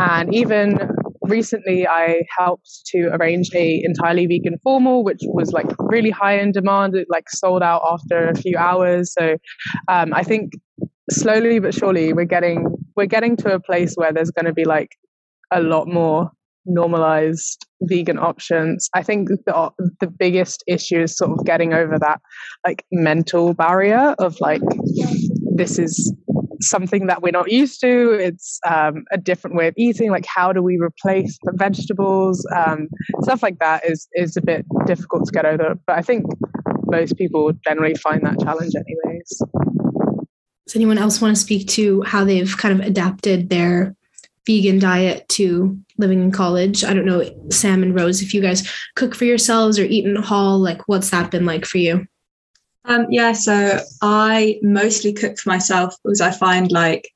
and 0.00 0.34
even 0.34 0.78
recently, 1.22 1.86
I 1.86 2.22
helped 2.38 2.68
to 2.86 3.10
arrange 3.12 3.50
a 3.54 3.82
entirely 3.84 4.26
vegan 4.26 4.58
formal, 4.62 5.04
which 5.04 5.20
was 5.22 5.52
like 5.52 5.66
really 5.78 6.10
high 6.10 6.38
in 6.38 6.52
demand. 6.52 6.96
It 6.96 7.06
like 7.10 7.28
sold 7.30 7.62
out 7.62 7.82
after 7.84 8.28
a 8.28 8.34
few 8.34 8.56
hours. 8.56 9.12
So 9.16 9.36
um, 9.88 10.12
I 10.14 10.22
think 10.22 10.52
slowly 11.10 11.58
but 11.58 11.74
surely 11.74 12.12
we're 12.12 12.24
getting 12.24 12.66
we're 12.96 13.06
getting 13.06 13.36
to 13.36 13.54
a 13.54 13.60
place 13.60 13.94
where 13.94 14.12
there's 14.12 14.30
going 14.30 14.44
to 14.44 14.52
be 14.52 14.64
like 14.64 14.96
a 15.50 15.60
lot 15.60 15.88
more 15.88 16.30
normalized 16.66 17.66
vegan 17.82 18.18
options 18.18 18.88
i 18.94 19.02
think 19.02 19.28
the, 19.28 19.70
the 20.00 20.06
biggest 20.06 20.62
issue 20.68 21.00
is 21.00 21.16
sort 21.16 21.30
of 21.30 21.44
getting 21.44 21.72
over 21.72 21.98
that 21.98 22.20
like 22.66 22.84
mental 22.92 23.54
barrier 23.54 24.14
of 24.18 24.38
like 24.40 24.62
this 25.56 25.78
is 25.78 26.14
something 26.60 27.06
that 27.06 27.22
we're 27.22 27.30
not 27.30 27.50
used 27.50 27.80
to 27.80 28.12
it's 28.12 28.58
um, 28.68 29.04
a 29.10 29.18
different 29.18 29.56
way 29.56 29.68
of 29.68 29.74
eating 29.76 30.10
like 30.10 30.26
how 30.26 30.52
do 30.52 30.62
we 30.62 30.78
replace 30.78 31.38
the 31.42 31.52
vegetables 31.54 32.46
um, 32.54 32.88
stuff 33.22 33.42
like 33.42 33.58
that 33.58 33.84
is 33.84 34.08
is 34.14 34.36
a 34.36 34.42
bit 34.42 34.64
difficult 34.86 35.24
to 35.26 35.32
get 35.32 35.44
over 35.44 35.74
but 35.86 35.96
i 35.96 36.02
think 36.02 36.24
most 36.86 37.16
people 37.16 37.52
generally 37.66 37.94
find 37.94 38.22
that 38.22 38.38
challenge 38.40 38.72
anyways 38.74 39.42
does 40.66 40.76
anyone 40.76 40.98
else 40.98 41.20
want 41.20 41.34
to 41.34 41.40
speak 41.40 41.66
to 41.68 42.02
how 42.02 42.24
they've 42.24 42.56
kind 42.56 42.78
of 42.78 42.86
adapted 42.86 43.48
their 43.48 43.94
vegan 44.46 44.78
diet 44.78 45.28
to 45.28 45.78
living 45.98 46.22
in 46.22 46.32
college. 46.32 46.82
I 46.82 46.94
don't 46.94 47.04
know, 47.04 47.22
Sam 47.50 47.82
and 47.82 47.94
Rose, 47.94 48.22
if 48.22 48.34
you 48.34 48.40
guys 48.40 48.68
cook 48.96 49.14
for 49.14 49.24
yourselves 49.24 49.78
or 49.78 49.84
eat 49.84 50.04
in 50.04 50.16
a 50.16 50.22
hall, 50.22 50.58
like 50.58 50.88
what's 50.88 51.10
that 51.10 51.30
been 51.30 51.44
like 51.44 51.64
for 51.64 51.78
you? 51.78 52.06
Um, 52.84 53.06
yeah, 53.10 53.32
so 53.32 53.80
I 54.02 54.58
mostly 54.62 55.12
cook 55.12 55.38
for 55.38 55.48
myself 55.48 55.94
because 56.02 56.20
I 56.20 56.30
find 56.30 56.72
like, 56.72 57.08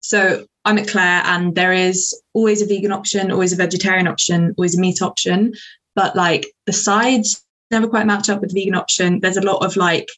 so 0.00 0.46
I'm 0.64 0.78
at 0.78 0.88
Clare 0.88 1.22
and 1.24 1.54
there 1.54 1.72
is 1.72 2.18
always 2.34 2.62
a 2.62 2.66
vegan 2.66 2.92
option, 2.92 3.30
always 3.30 3.52
a 3.52 3.56
vegetarian 3.56 4.06
option, 4.06 4.54
always 4.56 4.76
a 4.76 4.80
meat 4.80 5.02
option. 5.02 5.54
But 5.94 6.14
like 6.14 6.46
the 6.66 6.72
sides 6.72 7.44
never 7.70 7.88
quite 7.88 8.06
match 8.06 8.28
up 8.28 8.40
with 8.40 8.52
the 8.52 8.60
vegan 8.60 8.74
option. 8.74 9.20
There's 9.20 9.36
a 9.36 9.42
lot 9.42 9.64
of 9.64 9.76
like 9.76 10.08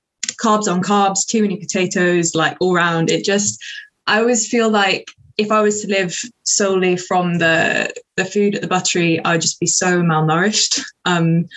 carbs 0.43 0.71
on 0.71 0.83
carbs, 0.83 1.27
too 1.27 1.43
many 1.43 1.57
potatoes, 1.57 2.35
like 2.35 2.57
all 2.61 2.75
round. 2.75 3.11
It 3.11 3.25
just, 3.25 3.63
I 4.07 4.21
always 4.21 4.49
feel 4.49 4.71
like 4.71 5.11
if 5.39 5.51
I 5.51 5.63
was 5.63 5.81
to 5.83 5.89
live 5.89 6.15
solely 6.45 6.97
from 6.97 7.39
the 7.39 7.93
the 8.17 8.25
food 8.25 8.55
at 8.55 8.61
the 8.61 8.69
buttery, 8.69 9.25
I 9.25 9.33
would 9.33 9.41
just 9.41 9.61
be 9.61 9.67
so 9.67 10.03
malnourished. 10.03 10.81
Um, 11.07 11.49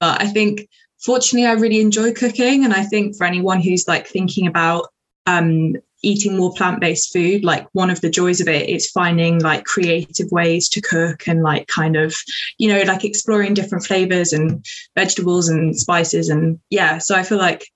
but 0.00 0.20
I 0.20 0.26
think, 0.26 0.68
fortunately, 1.06 1.46
I 1.46 1.52
really 1.52 1.80
enjoy 1.80 2.12
cooking, 2.12 2.64
and 2.64 2.74
I 2.74 2.82
think 2.82 3.16
for 3.16 3.24
anyone 3.24 3.62
who's 3.62 3.88
like 3.88 4.06
thinking 4.06 4.46
about 4.46 4.88
um, 5.26 5.76
eating 6.02 6.36
more 6.36 6.52
plant-based 6.54 7.12
food 7.12 7.42
like 7.42 7.66
one 7.72 7.90
of 7.90 8.00
the 8.00 8.10
joys 8.10 8.40
of 8.40 8.46
it 8.46 8.68
is 8.68 8.90
finding 8.90 9.40
like 9.40 9.64
creative 9.64 10.30
ways 10.30 10.68
to 10.68 10.80
cook 10.80 11.26
and 11.26 11.42
like 11.42 11.66
kind 11.66 11.96
of 11.96 12.14
you 12.58 12.68
know 12.68 12.82
like 12.82 13.02
exploring 13.02 13.54
different 13.54 13.84
flavors 13.84 14.32
and 14.32 14.64
vegetables 14.94 15.48
and 15.48 15.76
spices 15.76 16.28
and 16.28 16.60
yeah 16.70 16.98
so 16.98 17.16
i 17.16 17.22
feel 17.22 17.38
like 17.38 17.66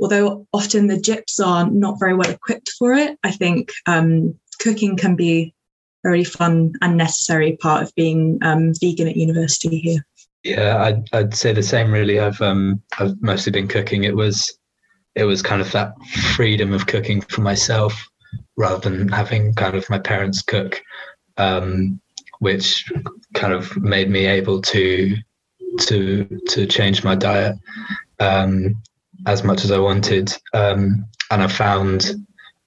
although 0.00 0.46
often 0.52 0.88
the 0.88 0.96
gyps 0.96 1.40
are 1.42 1.70
not 1.70 1.98
very 2.00 2.14
well 2.14 2.28
equipped 2.28 2.70
for 2.78 2.92
it 2.92 3.16
i 3.22 3.30
think 3.30 3.70
um, 3.86 4.34
cooking 4.60 4.96
can 4.96 5.14
be 5.14 5.54
a 6.04 6.10
really 6.10 6.24
fun 6.24 6.72
and 6.82 6.96
necessary 6.96 7.56
part 7.56 7.82
of 7.82 7.94
being 7.94 8.38
um, 8.42 8.72
vegan 8.80 9.08
at 9.08 9.16
university 9.16 9.78
here. 9.78 10.06
Yeah, 10.44 10.82
I'd, 10.82 11.04
I'd 11.12 11.34
say 11.34 11.52
the 11.52 11.62
same. 11.62 11.92
Really, 11.92 12.20
I've 12.20 12.40
um, 12.40 12.82
I've 12.98 13.20
mostly 13.20 13.52
been 13.52 13.68
cooking. 13.68 14.04
It 14.04 14.16
was 14.16 14.58
it 15.14 15.24
was 15.24 15.42
kind 15.42 15.60
of 15.60 15.70
that 15.72 15.92
freedom 16.34 16.72
of 16.72 16.86
cooking 16.86 17.20
for 17.22 17.40
myself 17.40 18.08
rather 18.56 18.88
than 18.88 19.08
having 19.08 19.54
kind 19.54 19.74
of 19.74 19.88
my 19.90 19.98
parents 19.98 20.42
cook, 20.42 20.80
um, 21.38 22.00
which 22.38 22.90
kind 23.34 23.52
of 23.52 23.76
made 23.76 24.10
me 24.10 24.26
able 24.26 24.62
to 24.62 25.16
to 25.80 26.24
to 26.48 26.66
change 26.66 27.04
my 27.04 27.14
diet 27.14 27.56
um, 28.20 28.80
as 29.26 29.42
much 29.42 29.64
as 29.64 29.72
I 29.72 29.78
wanted. 29.78 30.32
Um, 30.54 31.04
and 31.30 31.42
I 31.42 31.48
found 31.48 32.14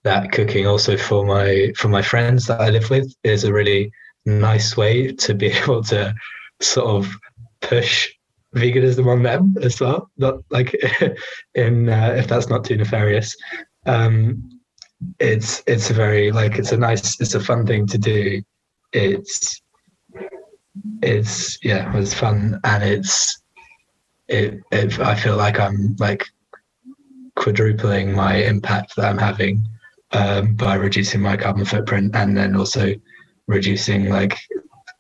that 0.03 0.31
cooking 0.31 0.67
also 0.67 0.97
for 0.97 1.25
my 1.25 1.71
for 1.77 1.87
my 1.87 2.01
friends 2.01 2.47
that 2.47 2.59
I 2.59 2.69
live 2.69 2.89
with 2.89 3.13
is 3.23 3.43
a 3.43 3.53
really 3.53 3.91
nice 4.25 4.75
way 4.75 5.11
to 5.13 5.33
be 5.33 5.47
able 5.63 5.83
to 5.85 6.13
sort 6.59 6.87
of 6.87 7.11
push 7.61 8.09
veganism 8.55 9.07
on 9.07 9.23
them 9.23 9.55
as 9.61 9.79
well. 9.79 10.09
Not 10.17 10.39
like 10.49 10.75
in 11.55 11.89
uh, 11.89 12.15
if 12.17 12.27
that's 12.27 12.49
not 12.49 12.65
too 12.65 12.77
nefarious. 12.77 13.35
Um, 13.85 14.49
it's 15.19 15.63
it's 15.67 15.89
a 15.89 15.93
very 15.93 16.31
like 16.31 16.57
it's 16.57 16.71
a 16.71 16.77
nice 16.77 17.19
it's 17.19 17.33
a 17.33 17.39
fun 17.39 17.65
thing 17.65 17.87
to 17.87 17.97
do. 17.97 18.41
It's 18.93 19.61
it's 21.01 21.57
yeah 21.63 21.95
it's 21.97 22.13
fun 22.13 22.59
and 22.63 22.83
it's 22.83 23.41
it, 24.27 24.59
it 24.71 24.99
I 24.99 25.15
feel 25.15 25.37
like 25.37 25.59
I'm 25.59 25.95
like 25.99 26.25
quadrupling 27.35 28.13
my 28.13 28.35
impact 28.35 28.95
that 28.95 29.05
I'm 29.05 29.17
having 29.17 29.63
um, 30.11 30.55
by 30.55 30.75
reducing 30.75 31.21
my 31.21 31.37
carbon 31.37 31.65
footprint 31.65 32.15
and 32.15 32.37
then 32.37 32.55
also 32.55 32.93
reducing 33.47 34.09
like 34.09 34.37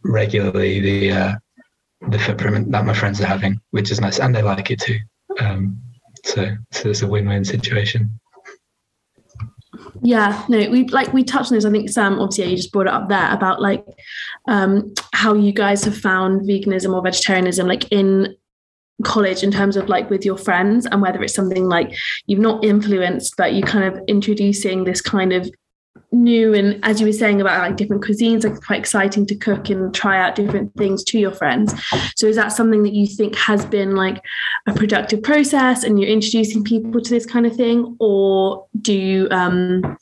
regularly 0.03 0.79
the 0.79 1.11
uh, 1.11 1.35
the 2.09 2.19
footprint 2.19 2.71
that 2.71 2.85
my 2.85 2.93
friends 2.93 3.21
are 3.21 3.25
having, 3.25 3.59
which 3.71 3.91
is 3.91 4.01
nice, 4.01 4.19
and 4.19 4.35
they 4.35 4.41
like 4.41 4.71
it 4.71 4.79
too. 4.79 4.97
Um, 5.39 5.77
so 6.25 6.49
so 6.71 6.89
it's 6.89 7.01
a 7.01 7.07
win-win 7.07 7.45
situation. 7.45 8.19
Yeah, 10.01 10.43
no, 10.49 10.57
we 10.69 10.87
like 10.87 11.13
we 11.13 11.23
touched 11.23 11.51
on 11.51 11.55
this. 11.57 11.65
I 11.65 11.71
think 11.71 11.89
Sam, 11.89 12.19
obviously, 12.19 12.51
you 12.51 12.57
just 12.57 12.71
brought 12.71 12.87
it 12.87 12.93
up 12.93 13.09
there 13.09 13.31
about 13.31 13.61
like 13.61 13.85
um, 14.47 14.93
how 15.13 15.33
you 15.33 15.51
guys 15.51 15.83
have 15.83 15.97
found 15.97 16.41
veganism 16.41 16.93
or 16.93 17.01
vegetarianism, 17.01 17.67
like 17.67 17.91
in 17.91 18.35
college 19.03 19.43
in 19.43 19.51
terms 19.51 19.75
of 19.77 19.89
like 19.89 20.09
with 20.09 20.25
your 20.25 20.37
friends 20.37 20.85
and 20.85 21.01
whether 21.01 21.21
it's 21.23 21.33
something 21.33 21.65
like 21.65 21.95
you've 22.27 22.39
not 22.39 22.63
influenced 22.63 23.35
but 23.35 23.53
you 23.53 23.63
kind 23.63 23.83
of 23.83 23.99
introducing 24.07 24.83
this 24.83 25.01
kind 25.01 25.33
of 25.33 25.49
new 26.11 26.53
and 26.53 26.83
as 26.83 26.99
you 26.99 27.07
were 27.07 27.13
saying 27.13 27.39
about 27.39 27.59
like 27.59 27.77
different 27.77 28.03
cuisines 28.03 28.43
like 28.43 28.61
quite 28.61 28.79
exciting 28.79 29.25
to 29.25 29.35
cook 29.35 29.69
and 29.69 29.93
try 29.93 30.19
out 30.19 30.35
different 30.35 30.73
things 30.75 31.03
to 31.05 31.19
your 31.19 31.31
friends. 31.31 31.73
So 32.15 32.27
is 32.27 32.35
that 32.35 32.49
something 32.49 32.83
that 32.83 32.93
you 32.93 33.07
think 33.07 33.35
has 33.35 33.65
been 33.65 33.95
like 33.95 34.21
a 34.67 34.73
productive 34.73 35.23
process 35.23 35.83
and 35.83 35.99
you're 35.99 36.09
introducing 36.09 36.63
people 36.63 37.01
to 37.01 37.09
this 37.09 37.25
kind 37.25 37.45
of 37.45 37.55
thing? 37.55 37.95
Or 37.99 38.65
do 38.81 38.93
you 38.93 39.27
um 39.31 39.97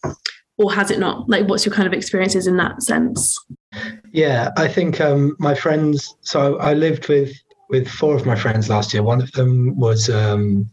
or 0.57 0.73
has 0.73 0.91
it 0.91 0.99
not? 0.99 1.29
Like 1.29 1.47
what's 1.47 1.65
your 1.65 1.73
kind 1.73 1.87
of 1.87 1.93
experiences 1.93 2.47
in 2.47 2.57
that 2.57 2.81
sense? 2.81 3.37
Yeah 4.11 4.49
i 4.57 4.67
think 4.67 4.99
um 4.99 5.35
my 5.37 5.53
friends 5.53 6.15
so 6.21 6.57
i 6.57 6.73
lived 6.73 7.07
with 7.07 7.31
with 7.69 7.87
four 7.87 8.15
of 8.15 8.25
my 8.25 8.35
friends 8.35 8.69
last 8.69 8.93
year. 8.93 9.03
One 9.03 9.21
of 9.21 9.31
them 9.33 9.77
was 9.77 10.09
um 10.09 10.69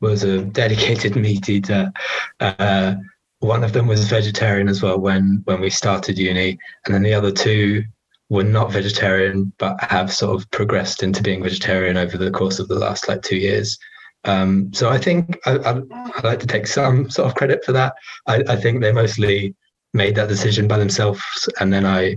was 0.00 0.22
a 0.24 0.44
dedicated 0.44 1.16
meat 1.24 1.48
eater 1.48 1.92
uh 2.40 2.96
one 3.44 3.62
of 3.62 3.72
them 3.72 3.86
was 3.86 4.08
vegetarian 4.08 4.68
as 4.68 4.82
well 4.82 4.98
when 4.98 5.42
when 5.44 5.60
we 5.60 5.70
started 5.70 6.18
uni, 6.18 6.58
and 6.84 6.94
then 6.94 7.02
the 7.02 7.14
other 7.14 7.30
two 7.30 7.84
were 8.30 8.44
not 8.44 8.72
vegetarian 8.72 9.52
but 9.58 9.76
have 9.82 10.12
sort 10.12 10.34
of 10.34 10.50
progressed 10.50 11.02
into 11.02 11.22
being 11.22 11.42
vegetarian 11.42 11.96
over 11.96 12.16
the 12.16 12.30
course 12.30 12.58
of 12.58 12.68
the 12.68 12.74
last 12.74 13.06
like 13.06 13.22
two 13.22 13.36
years. 13.36 13.78
Um, 14.24 14.72
so 14.72 14.88
I 14.88 14.96
think 14.96 15.38
I, 15.44 15.72
would 15.72 15.90
like 16.24 16.40
to 16.40 16.46
take 16.46 16.66
some 16.66 17.10
sort 17.10 17.28
of 17.28 17.34
credit 17.34 17.62
for 17.62 17.72
that. 17.72 17.92
I, 18.26 18.42
I 18.48 18.56
think 18.56 18.80
they 18.80 18.92
mostly 18.92 19.54
made 19.92 20.14
that 20.14 20.28
decision 20.28 20.66
by 20.66 20.78
themselves, 20.78 21.22
and 21.60 21.70
then 21.70 21.84
I 21.84 22.16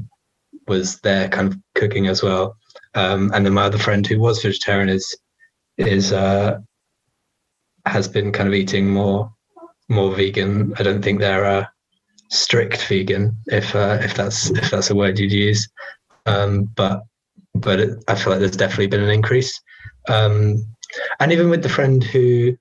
was 0.67 0.99
there 1.01 1.27
kind 1.27 1.49
of 1.49 1.59
cooking 1.75 2.07
as 2.07 2.23
well. 2.23 2.55
Um, 2.95 3.31
and 3.33 3.45
then 3.45 3.53
my 3.53 3.63
other 3.63 3.77
friend 3.77 4.07
who 4.07 4.19
was 4.19 4.41
vegetarian 4.41 4.89
is 4.89 5.13
is 5.77 6.13
uh, 6.13 6.59
has 7.85 8.07
been 8.07 8.31
kind 8.31 8.47
of 8.47 8.55
eating 8.55 8.87
more 8.87 9.31
more 9.89 10.13
vegan. 10.13 10.73
I 10.77 10.83
don't 10.83 11.01
think 11.01 11.19
they're 11.19 11.43
a 11.43 11.71
strict 12.29 12.85
vegan, 12.87 13.37
if 13.47 13.75
uh, 13.75 13.99
if 14.01 14.13
that's 14.15 14.49
if 14.51 14.71
that's 14.71 14.89
a 14.89 14.95
word 14.95 15.19
you'd 15.19 15.31
use. 15.31 15.67
Um, 16.25 16.65
but 16.75 17.03
but 17.55 17.79
it, 17.79 18.03
I 18.07 18.15
feel 18.15 18.31
like 18.31 18.39
there's 18.39 18.57
definitely 18.57 18.87
been 18.87 19.03
an 19.03 19.09
increase. 19.09 19.59
Um, 20.09 20.65
and 21.19 21.31
even 21.31 21.49
with 21.49 21.63
the 21.63 21.69
friend 21.69 22.03
who 22.03 22.57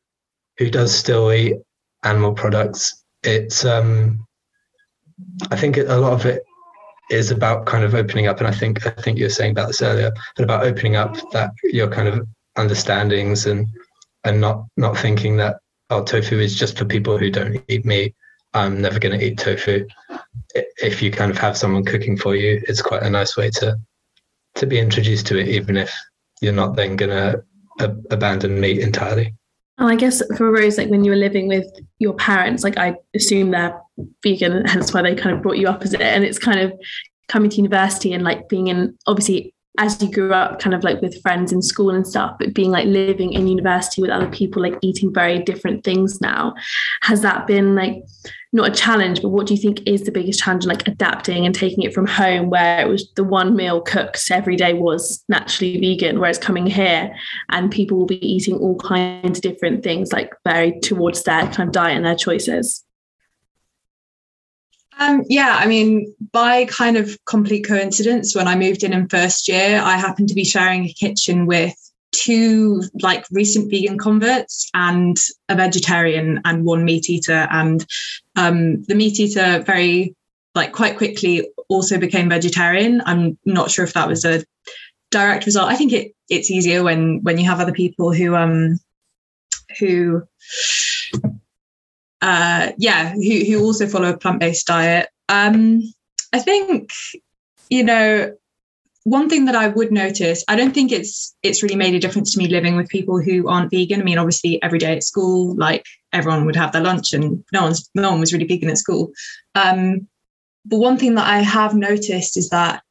who 0.59 0.71
does 0.71 0.95
still 0.95 1.33
eat 1.33 1.57
animal 2.05 2.33
products, 2.33 3.05
it's 3.23 3.65
um, 3.65 4.27
I 5.51 5.57
think 5.57 5.77
a 5.77 5.97
lot 5.97 6.13
of 6.13 6.27
it 6.27 6.43
is 7.11 7.31
about 7.31 7.67
kind 7.67 7.85
of 7.85 7.95
opening 7.95 8.27
up. 8.27 8.39
And 8.39 8.49
I 8.49 8.53
think 8.53 8.87
I 8.87 8.91
think 8.91 9.19
you 9.19 9.25
were 9.25 9.31
saying 9.31 9.53
about 9.53 9.69
this 9.69 9.83
earlier, 9.83 10.13
but 10.37 10.45
about 10.45 10.65
opening 10.65 10.97
up 10.97 11.17
that 11.33 11.51
your 11.65 11.89
kind 11.89 12.09
of 12.09 12.27
understandings 12.57 13.47
and 13.47 13.67
and 14.25 14.41
not 14.41 14.65
not 14.77 14.97
thinking 14.97 15.37
that 15.37 15.57
oh, 15.91 16.03
tofu 16.03 16.39
is 16.39 16.55
just 16.55 16.79
for 16.79 16.85
people 16.85 17.19
who 17.19 17.31
don't 17.31 17.63
eat 17.69 17.85
meat. 17.85 18.15
I'm 18.55 18.81
never 18.81 18.99
going 18.99 19.19
to 19.19 19.25
eat 19.25 19.39
tofu. 19.39 19.87
If 20.55 21.03
you 21.03 21.11
kind 21.11 21.31
of 21.31 21.39
have 21.39 21.57
someone 21.57 21.85
cooking 21.85 22.17
for 22.17 22.35
you, 22.35 22.63
it's 22.69 22.83
quite 22.83 23.03
a 23.03 23.11
nice 23.11 23.37
way 23.37 23.51
to 23.51 23.77
to 24.55 24.67
be 24.67 24.79
introduced 24.79 25.27
to 25.27 25.39
it, 25.39 25.49
even 25.49 25.77
if 25.77 25.93
you're 26.41 26.53
not 26.53 26.77
then 26.77 26.97
going 26.97 27.11
to 27.11 27.43
ab- 27.81 28.07
abandon 28.11 28.59
meat 28.59 28.81
entirely. 28.81 29.35
And 29.79 29.89
I 29.89 29.97
guess 29.97 30.23
for 30.39 30.51
Rose, 30.51 30.79
like 30.79 30.89
when 30.89 31.05
you 31.05 31.11
were 31.11 31.17
living 31.17 31.49
with 31.49 31.67
your 31.99 32.15
parents, 32.15 32.65
like 32.65 32.79
I 32.79 32.97
assume 33.15 33.51
they're 33.51 33.79
vegan, 34.23 34.65
hence 34.65 34.95
why 34.95 35.03
they 35.03 35.15
kind 35.15 35.37
of 35.37 35.43
brought 35.43 35.59
you 35.59 35.69
up 35.69 35.83
as 35.83 35.93
it. 35.93 36.01
And 36.01 36.25
it's 36.25 36.39
kind 36.39 36.61
of 36.61 36.73
coming 37.29 37.51
to 37.51 37.57
university 37.57 38.13
and 38.15 38.25
like 38.25 38.49
being 38.49 38.69
in 38.69 38.97
obviously 39.07 39.55
as 39.79 40.01
you 40.03 40.11
grew 40.11 40.33
up 40.33 40.61
kind 40.61 40.75
of 40.75 40.85
like 40.85 41.01
with 41.01 41.21
friends 41.23 41.53
in 41.53 41.63
school 41.63 41.91
and 41.91 42.07
stuff 42.07 42.37
but 42.39 42.55
being 42.55 42.71
like 42.71 42.87
living 42.87 43.33
in 43.33 43.47
university 43.47 44.01
with 44.01 44.11
other 44.11 44.29
people 44.29 44.63
like 44.63 44.77
eating 44.83 45.13
very 45.13 45.39
different 45.39 45.85
things 45.85 46.21
now 46.21 46.55
has 47.03 47.23
that 47.23 47.47
been 47.47 47.75
like 47.75 48.03
not 48.53 48.71
a 48.71 48.75
challenge 48.75 49.21
but 49.21 49.29
what 49.29 49.47
do 49.47 49.55
you 49.55 49.61
think 49.61 49.87
is 49.87 50.05
the 50.05 50.11
biggest 50.11 50.41
challenge 50.41 50.65
like 50.65 50.87
adapting 50.89 51.45
and 51.45 51.55
taking 51.55 51.83
it 51.83 51.93
from 51.93 52.07
home 52.07 52.49
where 52.49 52.81
it 52.81 52.89
was 52.89 53.11
the 53.17 53.25
one 53.25 53.55
meal 53.55 53.81
cooked 53.81 54.31
every 54.31 54.57
day 54.57 54.73
was 54.73 55.23
naturally 55.29 55.79
vegan 55.79 56.19
whereas 56.19 56.39
coming 56.39 56.67
here 56.67 57.15
and 57.51 57.71
people 57.71 57.99
will 57.99 58.07
be 58.07 58.25
eating 58.27 58.57
all 58.57 58.77
kinds 58.77 59.39
of 59.39 59.43
different 59.43 59.83
things 59.83 60.13
like 60.13 60.33
very 60.45 60.79
towards 60.81 61.23
their 61.25 61.43
kind 61.49 61.69
of 61.69 61.73
diet 61.73 61.97
and 61.97 62.07
their 62.07 62.17
choices 62.17 62.86
um, 64.99 65.23
yeah, 65.29 65.59
I 65.61 65.67
mean, 65.67 66.15
by 66.33 66.65
kind 66.67 66.97
of 66.97 67.19
complete 67.27 67.67
coincidence, 67.67 68.35
when 68.35 68.49
I 68.49 68.57
moved 68.57 68.83
in 68.83 68.93
in 68.93 69.09
first 69.09 69.49
year, 69.49 69.81
I 69.83 69.97
happened 69.97 70.29
to 70.29 70.35
be 70.35 70.45
sharing 70.45 70.85
a 70.85 70.93
kitchen 70.93 71.47
with 71.47 71.75
two 72.13 72.83
like 73.03 73.27
recent 73.31 73.71
vegan 73.71 73.99
converts 73.99 74.71
and 74.73 75.19
a 75.49 75.55
vegetarian 75.55 76.41
and 76.45 76.65
one 76.65 76.85
meat 76.85 77.11
eater. 77.11 77.47
And 77.51 77.87
um, 78.37 78.83
the 78.85 78.95
meat 78.95 79.21
eater 79.21 79.63
very 79.67 80.15
like 80.55 80.73
quite 80.73 80.97
quickly 80.97 81.47
also 81.69 81.99
became 81.99 82.31
vegetarian. 82.31 83.03
I'm 83.05 83.39
not 83.45 83.71
sure 83.71 83.85
if 83.85 83.93
that 83.93 84.09
was 84.09 84.25
a 84.25 84.45
direct 85.11 85.45
result. 85.47 85.71
I 85.71 85.77
think 85.77 85.93
it 85.93 86.13
it's 86.29 86.51
easier 86.51 86.83
when 86.83 87.23
when 87.23 87.39
you 87.39 87.45
have 87.45 87.61
other 87.61 87.73
people 87.73 88.13
who 88.13 88.35
um 88.35 88.81
who 89.79 90.23
uh, 92.23 92.73
yeah, 92.79 93.13
who, 93.13 93.45
who 93.45 93.63
also 93.63 93.87
follow 93.87 94.11
a 94.11 94.19
plant 94.19 94.41
based 94.41 94.67
diet. 94.67 95.09
Um, 95.29 95.83
I 96.33 96.39
think, 96.39 96.91
you 97.69 97.85
know, 97.85 98.37
one 99.05 99.29
thing 99.29 99.45
that 99.45 99.55
I 99.55 99.69
would 99.69 99.93
notice, 99.93 100.45
I 100.49 100.57
don't 100.57 100.75
think 100.75 100.91
it's 100.91 101.37
it's 101.43 101.63
really 101.63 101.77
made 101.77 101.95
a 101.95 102.01
difference 102.01 102.33
to 102.33 102.39
me 102.39 102.49
living 102.49 102.75
with 102.75 102.89
people 102.89 103.21
who 103.21 103.49
aren't 103.49 103.71
vegan. 103.71 104.01
I 104.01 104.05
mean, 104.05 104.19
obviously, 104.19 104.61
every 104.63 104.81
day 104.81 104.97
at 104.97 105.05
school, 105.05 105.55
like 105.57 105.85
everyone 106.13 106.45
would 106.45 106.57
have 106.57 106.73
their 106.73 106.83
lunch, 106.83 107.13
and 107.13 107.45
no 107.53 107.63
one's 107.63 107.89
no 107.95 108.11
one 108.11 108.21
was 108.21 108.33
really 108.33 108.47
vegan 108.47 108.69
at 108.69 108.79
school. 108.79 109.13
Um, 109.55 110.09
but 110.65 110.79
one 110.79 110.99
thing 110.99 111.15
that 111.15 111.29
I 111.29 111.39
have 111.39 111.77
noticed 111.77 112.37
is 112.37 112.49
that 112.49 112.83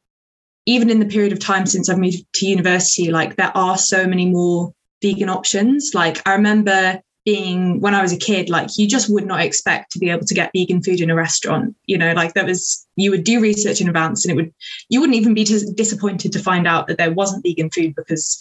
even 0.66 0.90
in 0.90 1.00
the 1.00 1.06
period 1.06 1.34
of 1.34 1.40
time 1.40 1.66
since 1.66 1.90
I've 1.90 2.00
moved 2.00 2.26
to 2.36 2.46
university, 2.48 3.12
like 3.12 3.36
there 3.36 3.56
are 3.56 3.78
so 3.78 4.08
many 4.08 4.26
more 4.26 4.74
vegan 5.02 5.30
options. 5.30 5.92
Like 5.94 6.26
I 6.26 6.36
remember 6.36 7.02
being 7.26 7.82
when 7.82 7.96
I 7.96 8.04
was 8.04 8.14
a 8.14 8.18
kid, 8.18 8.50
like 8.50 8.70
you 8.78 8.88
just 8.88 9.12
would 9.12 9.26
not 9.26 9.42
expect 9.42 9.92
to 9.92 10.00
be 10.00 10.12
able 10.12 10.26
to 10.26 10.34
get 10.34 10.52
vegan 10.56 10.82
food 10.82 11.02
in 11.02 11.10
a 11.10 11.16
restaurant. 11.16 11.76
You 11.88 11.98
know, 11.98 12.14
like 12.14 12.36
that 12.36 12.46
was 12.46 12.88
you 12.96 13.10
would 13.12 13.24
do 13.24 13.42
research 13.42 13.82
in 13.82 13.88
advance, 13.88 14.24
and 14.24 14.32
it 14.32 14.36
would 14.36 14.54
you 14.90 15.02
wouldn't 15.02 15.18
even 15.18 15.34
be 15.34 15.44
disappointed 15.44 16.32
to 16.32 16.40
find 16.40 16.68
out 16.68 16.88
that 16.88 16.98
there 16.98 17.12
wasn't 17.12 17.44
vegan 17.44 17.72
food 17.72 17.96
because 17.96 18.38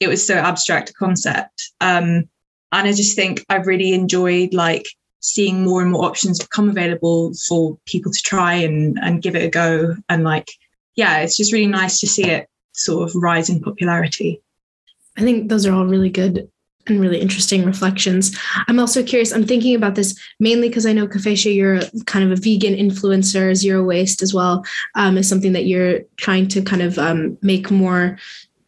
it 0.00 0.08
was 0.08 0.26
so 0.26 0.34
abstract 0.34 0.90
a 0.90 0.94
concept. 0.94 1.70
Um, 1.80 2.28
and 2.72 2.88
I 2.88 2.92
just 2.92 3.14
think 3.14 3.44
I've 3.48 3.68
really 3.68 3.92
enjoyed 3.92 4.52
like 4.52 4.84
seeing 5.20 5.62
more 5.62 5.80
and 5.80 5.92
more 5.92 6.04
options 6.04 6.40
become 6.40 6.68
available 6.68 7.32
for 7.48 7.78
people 7.86 8.10
to 8.10 8.22
try 8.22 8.54
and 8.54 8.98
and 9.00 9.22
give 9.22 9.36
it 9.36 9.44
a 9.44 9.48
go. 9.48 9.94
And 10.08 10.24
like, 10.24 10.50
yeah, 10.96 11.18
it's 11.20 11.36
just 11.36 11.52
really 11.52 11.68
nice 11.68 12.00
to 12.00 12.08
see 12.08 12.24
it 12.24 12.48
sort 12.72 13.08
of 13.08 13.14
rise 13.14 13.48
in 13.48 13.60
popularity. 13.60 14.42
I 15.16 15.20
think 15.20 15.48
those 15.48 15.64
are 15.66 15.72
all 15.72 15.86
really 15.86 16.10
good 16.10 16.48
and 16.86 17.00
really 17.00 17.20
interesting 17.20 17.64
reflections. 17.64 18.36
I'm 18.68 18.78
also 18.78 19.02
curious, 19.02 19.32
I'm 19.32 19.46
thinking 19.46 19.74
about 19.74 19.94
this 19.94 20.18
mainly 20.38 20.68
because 20.68 20.86
I 20.86 20.92
know 20.92 21.06
Kafesha, 21.06 21.54
you're 21.54 21.80
kind 22.04 22.24
of 22.24 22.32
a 22.32 22.40
vegan 22.40 22.74
influencer, 22.74 23.54
zero 23.54 23.82
waste 23.82 24.22
as 24.22 24.34
well, 24.34 24.64
um, 24.94 25.16
is 25.16 25.28
something 25.28 25.52
that 25.52 25.66
you're 25.66 26.00
trying 26.16 26.48
to 26.48 26.62
kind 26.62 26.82
of 26.82 26.98
um, 26.98 27.38
make 27.42 27.70
more 27.70 28.18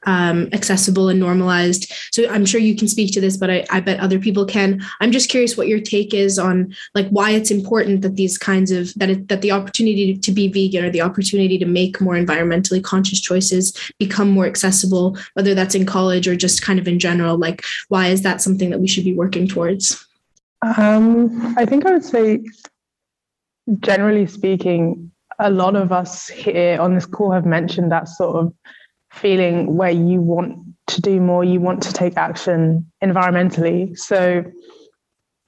um, 0.07 0.49
accessible 0.53 1.09
and 1.09 1.21
normalized. 1.21 1.93
So 2.13 2.29
I'm 2.31 2.47
sure 2.47 2.61
you 2.61 2.77
can 2.77 2.89
speak 2.89 3.13
to 3.13 3.21
this, 3.21 3.37
but 3.37 3.51
I, 3.51 3.67
I 3.71 3.81
bet 3.81 4.01
other 4.01 4.19
people 4.19 4.47
can. 4.47 4.83
I'm 5.01 5.13
just 5.13 5.29
curious 5.29 5.57
what 5.57 5.69
your 5.69 5.81
take 5.81 6.15
is 6.15 6.39
on 6.39 6.75
like 6.95 7.09
why 7.09 7.31
it's 7.33 7.51
important 7.51 8.03
that 8.03 8.17
these 8.17 8.39
kinds 8.39 8.71
of 8.71 8.95
that 8.95 9.11
it, 9.11 9.29
that 9.29 9.43
the 9.43 9.53
opportunity 9.53 10.17
to 10.17 10.33
be 10.33 10.49
vegan 10.49 10.85
or 10.85 10.91
the 10.91 11.03
opportunity 11.03 11.59
to 11.59 11.67
make 11.67 12.01
more 12.01 12.15
environmentally 12.15 12.83
conscious 12.83 13.21
choices 13.21 13.77
become 13.99 14.31
more 14.31 14.47
accessible, 14.47 15.19
whether 15.35 15.55
that's 15.55 15.75
in 15.75 15.85
college 15.85 16.27
or 16.27 16.37
just 16.37 16.63
kind 16.63 16.79
of 16.79 16.89
in 16.89 16.99
general. 16.99 17.37
Like 17.37 17.65
why 17.89 18.09
is 18.09 18.23
that 18.23 18.41
something 18.41 18.71
that 18.71 18.81
we 18.81 18.89
should 18.89 19.05
be 19.05 19.15
working 19.15 19.47
towards? 19.47 20.07
Um, 20.63 21.55
I 21.57 21.67
think 21.67 21.87
I 21.87 21.93
would 21.93 22.05
say, 22.05 22.41
generally 23.81 24.27
speaking, 24.27 25.11
a 25.39 25.51
lot 25.51 25.77
of 25.77 25.93
us 25.93 26.29
here 26.29 26.81
on 26.81 26.95
this 26.95 27.07
call 27.07 27.31
have 27.31 27.47
mentioned 27.47 27.93
that 27.93 28.09
sort 28.09 28.37
of 28.37 28.55
feeling 29.17 29.77
where 29.77 29.91
you 29.91 30.21
want 30.21 30.59
to 30.89 31.01
do 31.01 31.21
more, 31.21 31.45
you 31.45 31.61
want 31.61 31.83
to 31.83 31.93
take 31.93 32.17
action 32.17 32.91
environmentally. 33.03 33.99
So, 33.99 34.45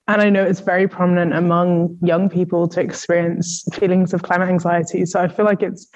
and 0.08 0.22
I 0.22 0.30
know 0.30 0.44
it's 0.44 0.60
very 0.60 0.88
prominent 0.88 1.34
among 1.34 1.98
young 2.02 2.28
people 2.28 2.66
to 2.68 2.80
experience 2.80 3.64
feelings 3.72 4.14
of 4.14 4.22
climate 4.22 4.48
anxiety. 4.48 5.06
So 5.06 5.20
I 5.20 5.28
feel 5.28 5.44
like 5.44 5.62
it's 5.62 5.86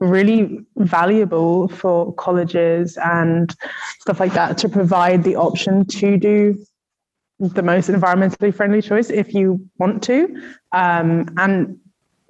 really 0.00 0.58
valuable 0.76 1.68
for 1.68 2.12
colleges 2.14 2.98
and 3.02 3.54
stuff 4.00 4.18
like 4.18 4.34
that 4.34 4.58
to 4.58 4.68
provide 4.68 5.22
the 5.22 5.36
option 5.36 5.86
to 5.86 6.18
do 6.18 6.58
the 7.38 7.62
most 7.62 7.88
environmentally 7.88 8.54
friendly 8.54 8.82
choice 8.82 9.10
if 9.10 9.32
you 9.32 9.64
want 9.78 10.02
to. 10.02 10.24
Um, 10.72 11.28
and 11.36 11.78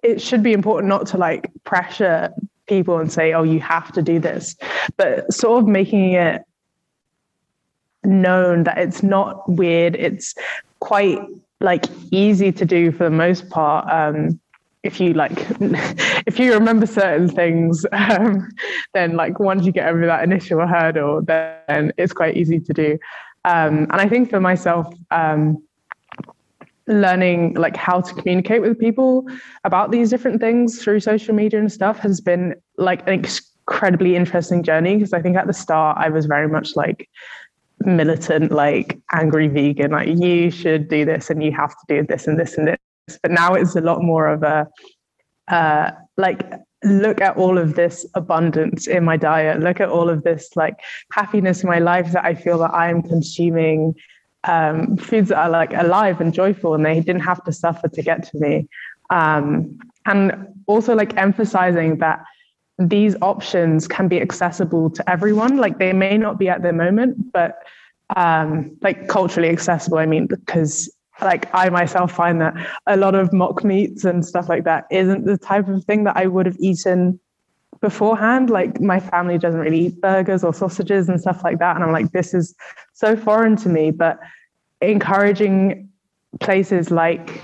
it 0.02 0.20
should 0.20 0.42
be 0.42 0.52
important 0.52 0.88
not 0.88 1.06
to 1.08 1.18
like 1.18 1.50
pressure 1.64 2.32
people 2.66 2.98
and 2.98 3.12
say, 3.12 3.32
oh, 3.32 3.42
you 3.42 3.60
have 3.60 3.92
to 3.92 4.02
do 4.02 4.18
this, 4.18 4.56
but 4.96 5.32
sort 5.32 5.62
of 5.62 5.68
making 5.68 6.12
it 6.12 6.42
known 8.04 8.64
that 8.64 8.78
it's 8.78 9.02
not 9.02 9.48
weird. 9.48 9.96
It's 9.96 10.34
quite 10.80 11.20
like 11.60 11.84
easy 12.10 12.52
to 12.52 12.64
do 12.64 12.92
for 12.92 13.04
the 13.04 13.10
most 13.10 13.48
part. 13.48 13.90
Um, 13.90 14.40
if 14.82 14.98
you 14.98 15.14
like, 15.14 15.32
if 16.26 16.38
you 16.38 16.54
remember 16.54 16.86
certain 16.86 17.28
things, 17.28 17.86
um, 17.92 18.48
then 18.94 19.16
like 19.16 19.38
once 19.38 19.64
you 19.64 19.72
get 19.72 19.88
over 19.88 20.06
that 20.06 20.24
initial 20.24 20.66
hurdle, 20.66 21.22
then 21.22 21.92
it's 21.96 22.12
quite 22.12 22.36
easy 22.36 22.58
to 22.60 22.72
do. 22.72 22.98
Um, 23.44 23.86
and 23.90 23.94
I 23.94 24.08
think 24.08 24.30
for 24.30 24.40
myself, 24.40 24.92
um, 25.10 25.62
learning 26.86 27.54
like 27.54 27.76
how 27.76 28.00
to 28.00 28.14
communicate 28.14 28.60
with 28.60 28.78
people 28.78 29.24
about 29.64 29.90
these 29.90 30.10
different 30.10 30.40
things 30.40 30.82
through 30.82 31.00
social 31.00 31.34
media 31.34 31.60
and 31.60 31.70
stuff 31.70 31.98
has 31.98 32.20
been 32.20 32.54
like 32.76 33.06
an 33.08 33.24
incredibly 33.68 34.16
interesting 34.16 34.62
journey 34.62 34.96
because 34.96 35.12
I 35.12 35.22
think 35.22 35.36
at 35.36 35.46
the 35.46 35.52
start 35.52 35.98
I 35.98 36.08
was 36.08 36.26
very 36.26 36.48
much 36.48 36.74
like 36.76 37.08
militant, 37.80 38.52
like 38.52 38.98
angry 39.12 39.48
vegan, 39.48 39.92
like 39.92 40.08
you 40.08 40.50
should 40.50 40.88
do 40.88 41.04
this 41.04 41.30
and 41.30 41.42
you 41.42 41.52
have 41.52 41.70
to 41.70 41.84
do 41.88 42.06
this 42.06 42.26
and 42.26 42.38
this 42.38 42.56
and 42.58 42.68
this. 42.68 43.18
But 43.22 43.30
now 43.30 43.54
it's 43.54 43.76
a 43.76 43.80
lot 43.80 44.02
more 44.02 44.26
of 44.28 44.42
a 44.42 44.66
uh, 45.48 45.90
like 46.16 46.42
look 46.84 47.20
at 47.20 47.36
all 47.36 47.58
of 47.58 47.74
this 47.74 48.06
abundance 48.14 48.86
in 48.86 49.04
my 49.04 49.16
diet, 49.16 49.60
look 49.60 49.80
at 49.80 49.88
all 49.88 50.08
of 50.08 50.24
this 50.24 50.50
like 50.56 50.74
happiness 51.12 51.62
in 51.62 51.68
my 51.68 51.78
life 51.78 52.12
that 52.12 52.24
I 52.24 52.34
feel 52.34 52.58
that 52.58 52.74
I 52.74 52.90
am 52.90 53.02
consuming 53.02 53.94
um, 54.44 54.96
foods 54.96 55.28
that 55.28 55.38
are 55.38 55.50
like 55.50 55.72
alive 55.74 56.20
and 56.20 56.32
joyful 56.34 56.74
and 56.74 56.84
they 56.84 57.00
didn't 57.00 57.20
have 57.20 57.42
to 57.44 57.52
suffer 57.52 57.88
to 57.88 58.02
get 58.02 58.24
to 58.30 58.38
me. 58.38 58.68
Um, 59.10 59.78
and 60.06 60.48
also 60.66 60.94
like 60.94 61.16
emphasizing 61.16 61.98
that 61.98 62.24
these 62.78 63.14
options 63.22 63.86
can 63.86 64.08
be 64.08 64.20
accessible 64.20 64.90
to 64.90 65.10
everyone. 65.10 65.58
Like 65.58 65.78
they 65.78 65.92
may 65.92 66.18
not 66.18 66.38
be 66.38 66.48
at 66.48 66.62
the 66.62 66.72
moment, 66.72 67.32
but 67.32 67.58
um, 68.16 68.76
like 68.80 69.08
culturally 69.08 69.48
accessible. 69.48 69.98
I 69.98 70.06
mean, 70.06 70.26
because 70.26 70.92
like 71.20 71.48
I 71.54 71.68
myself 71.68 72.12
find 72.12 72.40
that 72.40 72.54
a 72.86 72.96
lot 72.96 73.14
of 73.14 73.32
mock 73.32 73.62
meats 73.64 74.04
and 74.04 74.24
stuff 74.24 74.48
like 74.48 74.64
that 74.64 74.86
isn't 74.90 75.24
the 75.24 75.38
type 75.38 75.68
of 75.68 75.84
thing 75.84 76.04
that 76.04 76.16
I 76.16 76.26
would 76.26 76.46
have 76.46 76.56
eaten 76.58 77.20
beforehand. 77.82 78.48
Like 78.48 78.80
my 78.80 78.98
family 78.98 79.36
doesn't 79.36 79.60
really 79.60 79.86
eat 79.86 80.00
burgers 80.00 80.42
or 80.42 80.54
sausages 80.54 81.10
and 81.10 81.20
stuff 81.20 81.44
like 81.44 81.58
that. 81.58 81.76
And 81.76 81.84
I'm 81.84 81.92
like, 81.92 82.12
this 82.12 82.32
is 82.32 82.54
so 82.94 83.14
foreign 83.14 83.56
to 83.56 83.68
me. 83.68 83.90
But 83.90 84.18
encouraging 84.80 85.90
places 86.40 86.90
like 86.90 87.42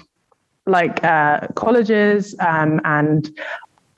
like 0.65 1.03
uh, 1.03 1.41
colleges 1.55 2.35
um, 2.41 2.81
and 2.85 3.31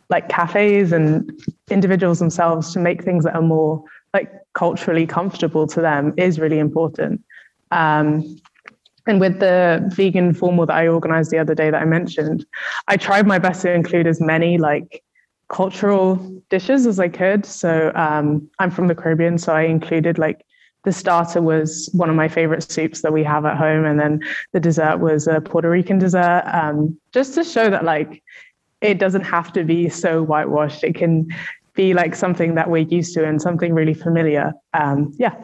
like 0.08 0.28
cafes 0.28 0.92
and 0.92 1.30
individuals 1.68 2.18
themselves 2.18 2.72
to 2.72 2.78
make 2.78 3.04
things 3.04 3.24
that 3.24 3.34
are 3.34 3.42
more 3.42 3.82
like 4.14 4.32
culturally 4.54 5.06
comfortable 5.06 5.66
to 5.66 5.80
them 5.80 6.14
is 6.16 6.38
really 6.38 6.58
important. 6.58 7.22
Um, 7.72 8.40
and 9.06 9.20
with 9.20 9.40
the 9.40 9.82
vegan 9.94 10.32
formal 10.32 10.66
that 10.66 10.76
I 10.76 10.86
organized 10.86 11.30
the 11.30 11.38
other 11.38 11.54
day 11.54 11.70
that 11.70 11.82
I 11.82 11.84
mentioned, 11.84 12.46
I 12.86 12.96
tried 12.96 13.26
my 13.26 13.38
best 13.38 13.62
to 13.62 13.72
include 13.72 14.06
as 14.06 14.20
many 14.20 14.58
like 14.58 15.02
cultural 15.50 16.16
dishes 16.48 16.86
as 16.86 16.98
I 16.98 17.08
could. 17.08 17.44
So 17.44 17.92
um, 17.94 18.48
I'm 18.58 18.70
from 18.70 18.86
the 18.86 18.94
Caribbean, 18.94 19.36
so 19.36 19.52
I 19.54 19.62
included 19.62 20.18
like 20.18 20.44
the 20.84 20.92
starter 20.92 21.42
was 21.42 21.90
one 21.92 22.08
of 22.08 22.16
my 22.16 22.28
favorite 22.28 22.62
soups 22.62 23.02
that 23.02 23.12
we 23.12 23.22
have 23.24 23.44
at 23.44 23.56
home, 23.56 23.84
and 23.84 24.00
then 24.00 24.20
the 24.52 24.60
dessert 24.60 24.98
was 24.98 25.26
a 25.26 25.40
Puerto 25.40 25.68
Rican 25.68 25.98
dessert, 25.98 26.44
um, 26.46 26.98
just 27.12 27.34
to 27.34 27.44
show 27.44 27.68
that 27.68 27.84
like 27.84 28.22
it 28.80 28.98
doesn't 28.98 29.24
have 29.24 29.52
to 29.52 29.64
be 29.64 29.90
so 29.90 30.22
whitewashed. 30.22 30.84
It 30.84 30.94
can 30.94 31.28
be 31.74 31.92
like 31.94 32.14
something 32.14 32.54
that 32.54 32.70
we're 32.70 32.78
used 32.78 33.12
to 33.14 33.26
and 33.26 33.42
something 33.42 33.74
really 33.74 33.94
familiar. 33.94 34.52
Um, 34.72 35.12
yeah. 35.18 35.34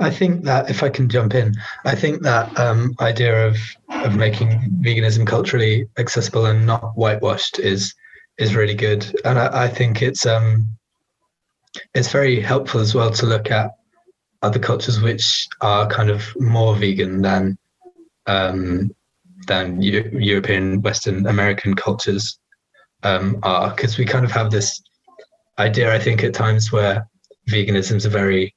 I 0.00 0.10
think 0.10 0.44
that 0.44 0.68
if 0.70 0.82
I 0.82 0.88
can 0.88 1.08
jump 1.08 1.34
in, 1.34 1.54
I 1.84 1.94
think 1.94 2.22
that 2.22 2.58
um, 2.58 2.94
idea 3.00 3.46
of 3.46 3.56
of 3.88 4.16
making 4.16 4.50
veganism 4.80 5.26
culturally 5.26 5.88
accessible 5.96 6.46
and 6.46 6.66
not 6.66 6.92
whitewashed 6.96 7.58
is 7.58 7.94
is 8.38 8.54
really 8.54 8.74
good, 8.74 9.06
and 9.24 9.38
I, 9.38 9.64
I 9.64 9.68
think 9.68 10.02
it's 10.02 10.26
um, 10.26 10.66
it's 11.94 12.12
very 12.12 12.40
helpful 12.40 12.80
as 12.80 12.94
well 12.94 13.10
to 13.10 13.26
look 13.26 13.50
at 13.50 13.70
other 14.42 14.58
cultures 14.58 15.00
which 15.00 15.48
are 15.60 15.88
kind 15.88 16.10
of 16.10 16.22
more 16.38 16.76
vegan 16.76 17.22
than 17.22 17.58
um, 18.26 18.94
than 19.46 19.80
U- 19.80 20.10
European, 20.12 20.82
Western 20.82 21.26
American 21.26 21.74
cultures 21.74 22.38
um, 23.02 23.38
are, 23.42 23.70
because 23.70 23.98
we 23.98 24.04
kind 24.04 24.24
of 24.24 24.32
have 24.32 24.50
this 24.50 24.82
idea, 25.58 25.94
I 25.94 25.98
think, 25.98 26.22
at 26.22 26.34
times 26.34 26.72
where 26.72 27.08
veganism 27.48 27.96
is 27.96 28.06
a 28.06 28.10
very 28.10 28.54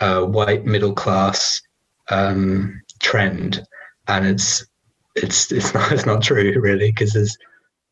uh, 0.00 0.22
white 0.22 0.64
middle 0.64 0.94
class 0.94 1.60
um, 2.08 2.80
trend, 3.00 3.62
and 4.08 4.26
it's 4.26 4.66
it's 5.14 5.52
it's 5.52 5.74
not 5.74 5.92
it's 5.92 6.06
not 6.06 6.22
true 6.22 6.58
really, 6.60 6.90
because 6.90 7.12
there's 7.12 7.36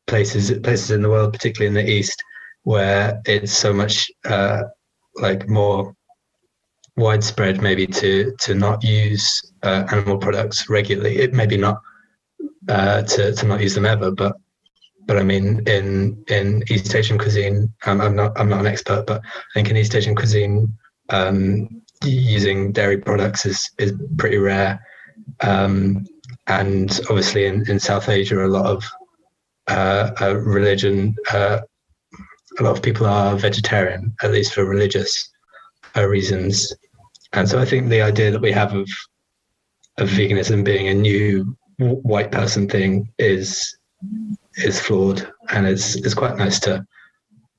places 0.08 0.50
places 0.60 0.90
in 0.90 1.02
the 1.02 1.08
world, 1.08 1.32
particularly 1.32 1.68
in 1.68 1.74
the 1.74 1.90
East, 1.90 2.22
where 2.64 3.20
it's 3.26 3.52
so 3.52 3.72
much 3.72 4.10
uh, 4.24 4.62
like 5.16 5.48
more 5.48 5.94
widespread 6.96 7.62
maybe 7.62 7.86
to 7.86 8.34
to 8.40 8.54
not 8.54 8.82
use 8.82 9.52
uh, 9.62 9.84
animal 9.90 10.18
products 10.18 10.68
regularly. 10.68 11.18
It 11.18 11.32
maybe 11.32 11.56
not 11.56 11.80
uh, 12.68 13.02
to 13.02 13.32
to 13.32 13.46
not 13.46 13.60
use 13.60 13.74
them 13.74 13.86
ever, 13.86 14.10
but 14.10 14.36
but 15.06 15.16
I 15.16 15.22
mean 15.22 15.62
in 15.66 16.24
in 16.28 16.62
East 16.68 16.94
Asian 16.94 17.18
cuisine, 17.18 17.72
I'm 17.84 18.16
not 18.16 18.38
I'm 18.38 18.48
not 18.48 18.60
an 18.60 18.66
expert, 18.66 19.06
but 19.06 19.20
I 19.24 19.50
think 19.54 19.70
in 19.70 19.76
East 19.76 19.94
Asian 19.94 20.16
cuisine, 20.16 20.76
um, 21.10 21.82
using 22.04 22.72
dairy 22.72 22.98
products 22.98 23.46
is 23.46 23.70
is 23.78 23.92
pretty 24.16 24.38
rare. 24.38 24.84
Um, 25.40 26.06
and 26.46 27.00
obviously 27.10 27.44
in, 27.46 27.68
in 27.68 27.78
South 27.78 28.08
Asia, 28.08 28.44
a 28.44 28.48
lot 28.48 28.66
of 28.66 28.82
uh, 29.68 30.34
religion, 30.36 31.14
uh, 31.32 31.60
a 32.58 32.62
lot 32.62 32.76
of 32.76 32.82
people 32.82 33.06
are 33.06 33.36
vegetarian, 33.36 34.14
at 34.22 34.32
least 34.32 34.54
for 34.54 34.64
religious 34.64 35.30
uh, 35.96 36.06
reasons. 36.06 36.74
And 37.32 37.48
so 37.48 37.58
I 37.58 37.64
think 37.64 37.88
the 37.88 38.02
idea 38.02 38.30
that 38.30 38.40
we 38.40 38.52
have 38.52 38.74
of 38.74 38.88
of 39.98 40.08
veganism 40.08 40.64
being 40.64 40.88
a 40.88 40.94
new 40.94 41.56
white 41.78 42.30
person 42.30 42.68
thing 42.68 43.12
is 43.18 43.76
is 44.56 44.80
flawed, 44.80 45.30
and 45.50 45.66
it's 45.66 45.96
it's 45.96 46.14
quite 46.14 46.36
nice 46.36 46.58
to. 46.60 46.86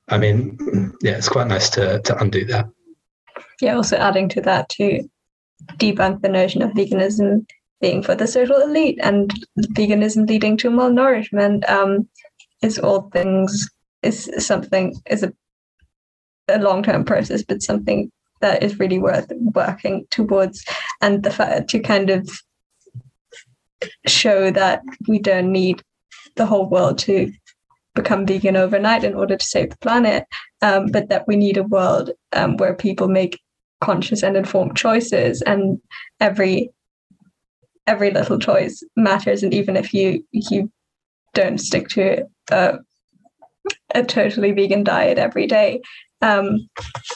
I 0.09 0.17
mean, 0.17 0.57
yeah, 1.01 1.17
it's 1.17 1.29
quite 1.29 1.47
nice 1.47 1.69
to 1.71 2.01
to 2.01 2.17
undo 2.17 2.45
that. 2.45 2.65
Yeah, 3.61 3.75
also 3.75 3.97
adding 3.97 4.29
to 4.29 4.41
that 4.41 4.69
to 4.69 5.07
debunk 5.77 6.21
the 6.21 6.29
notion 6.29 6.61
of 6.61 6.71
veganism 6.71 7.45
being 7.81 8.03
for 8.03 8.15
the 8.15 8.27
social 8.27 8.57
elite 8.57 8.99
and 9.01 9.33
veganism 9.73 10.27
leading 10.27 10.57
to 10.57 10.69
malnourishment 10.69 11.69
um, 11.69 12.07
is 12.61 12.77
all 12.77 13.09
things 13.11 13.69
is 14.01 14.29
something 14.37 14.95
is 15.09 15.23
a, 15.23 15.33
a 16.47 16.59
long 16.59 16.83
term 16.83 17.03
process, 17.03 17.43
but 17.43 17.61
something 17.61 18.11
that 18.41 18.63
is 18.63 18.79
really 18.79 18.99
worth 18.99 19.31
working 19.53 20.05
towards. 20.09 20.63
And 21.01 21.23
the 21.23 21.31
fact 21.31 21.69
to 21.71 21.79
kind 21.79 22.09
of 22.09 22.29
show 24.07 24.51
that 24.51 24.81
we 25.07 25.19
don't 25.19 25.51
need 25.51 25.81
the 26.35 26.45
whole 26.45 26.69
world 26.69 26.97
to 26.99 27.31
become 27.95 28.25
vegan 28.25 28.55
overnight 28.55 29.03
in 29.03 29.15
order 29.15 29.35
to 29.35 29.45
save 29.45 29.71
the 29.71 29.77
planet 29.77 30.25
um, 30.61 30.87
but 30.87 31.09
that 31.09 31.27
we 31.27 31.35
need 31.35 31.57
a 31.57 31.63
world 31.63 32.11
um, 32.33 32.55
where 32.57 32.75
people 32.75 33.07
make 33.07 33.39
conscious 33.81 34.23
and 34.23 34.37
informed 34.37 34.75
choices 34.75 35.41
and 35.41 35.79
every 36.19 36.69
every 37.89 38.11
little 38.11 38.37
choice 38.37 38.83
matters 38.95 39.41
and 39.41 39.53
even 39.53 39.75
if 39.75 39.93
you 39.93 40.23
you 40.31 40.71
don't 41.33 41.57
stick 41.57 41.87
to 41.89 42.23
a, 42.51 42.77
totally 44.03 44.51
vegan 44.51 44.83
diet 44.83 45.17
every 45.17 45.47
day 45.47 45.81
um, 46.21 46.69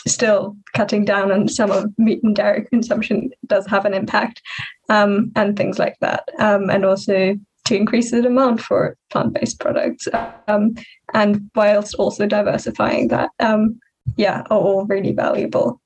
still 0.07 0.55
cutting 0.73 1.05
down 1.05 1.31
on 1.31 1.47
some 1.47 1.71
of 1.71 1.91
meat 1.97 2.21
and 2.23 2.36
dairy 2.36 2.65
consumption 2.71 3.29
does 3.47 3.67
have 3.67 3.86
an 3.86 3.93
impact 3.93 4.41
um, 4.89 5.31
and 5.36 5.55
things 5.55 5.77
like 5.77 5.97
that 6.01 6.23
um, 6.39 6.69
and 6.69 6.86
also 6.86 7.36
to 7.65 7.75
increase 7.77 8.12
the 8.12 8.21
demand 8.21 8.62
for 8.62 8.97
plant-based 9.12 9.59
products 9.59 10.07
um, 10.47 10.73
and 11.13 11.49
whilst 11.55 11.93
also 11.95 12.25
diversifying 12.25 13.09
that 13.09 13.29
um, 13.39 13.79
yeah 14.17 14.41
are 14.49 14.57
all 14.57 14.86
really 14.86 15.12
valuable 15.12 15.79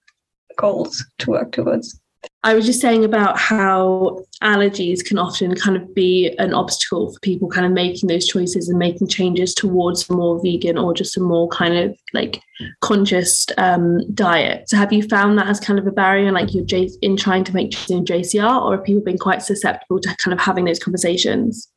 goals 0.56 1.06
to 1.18 1.32
work 1.32 1.52
towards 1.52 2.00
I 2.44 2.54
was 2.54 2.66
just 2.66 2.80
saying 2.80 3.04
about 3.04 3.38
how 3.38 4.24
allergies 4.44 5.04
can 5.04 5.18
often 5.18 5.56
kind 5.56 5.76
of 5.76 5.94
be 5.96 6.34
an 6.38 6.54
obstacle 6.54 7.12
for 7.12 7.20
people 7.22 7.50
kind 7.50 7.66
of 7.66 7.72
making 7.72 8.08
those 8.08 8.28
choices 8.28 8.70
and 8.70 8.78
making 8.78 9.08
changes 9.08 9.54
towards 9.54 10.08
a 10.10 10.14
more 10.14 10.40
vegan 10.42 10.78
or 10.78 10.94
just 10.94 11.18
a 11.18 11.20
more 11.20 11.48
kind 11.50 11.76
of 11.76 11.98
like 12.14 12.42
conscious 12.82 13.48
um, 13.58 14.00
diet. 14.14 14.70
So 14.70 14.78
have 14.78 14.94
you 14.94 15.04
found 15.08 15.38
that 15.38 15.48
as 15.48 15.60
kind 15.60 15.80
of 15.80 15.88
a 15.88 15.92
barrier, 15.92 16.32
like 16.32 16.54
you're 16.54 16.64
J- 16.64 16.92
in 17.02 17.18
trying 17.18 17.44
to 17.46 17.56
make 17.56 17.72
choices 17.72 17.92
in 17.92 18.06
JCR, 18.06 18.62
or 18.62 18.76
have 18.76 18.86
people 18.86 19.02
been 19.02 19.18
quite 19.18 19.42
susceptible 19.42 20.00
to 20.00 20.16
kind 20.18 20.34
of 20.34 20.40
having 20.40 20.66
those 20.66 20.80
conversations? 20.80 21.68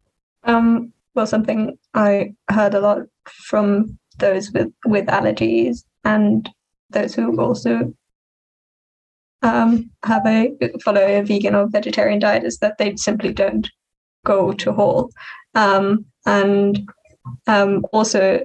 Um, 0.44 0.92
well, 1.14 1.26
something 1.26 1.78
I 1.94 2.34
heard 2.50 2.74
a 2.74 2.80
lot 2.80 2.98
from 3.24 3.98
those 4.18 4.52
with 4.52 4.72
with 4.84 5.06
allergies 5.06 5.84
and 6.04 6.48
those 6.90 7.14
who 7.14 7.40
also 7.40 7.94
um, 9.42 9.90
have 10.04 10.26
a 10.26 10.52
follow 10.82 11.00
a 11.00 11.22
vegan 11.22 11.54
or 11.54 11.68
vegetarian 11.68 12.18
diet 12.18 12.44
is 12.44 12.58
that 12.58 12.78
they 12.78 12.96
simply 12.96 13.32
don't 13.32 13.68
go 14.24 14.52
to 14.52 14.72
Hall, 14.72 15.10
um, 15.54 16.04
and 16.26 16.88
um, 17.46 17.84
also 17.92 18.44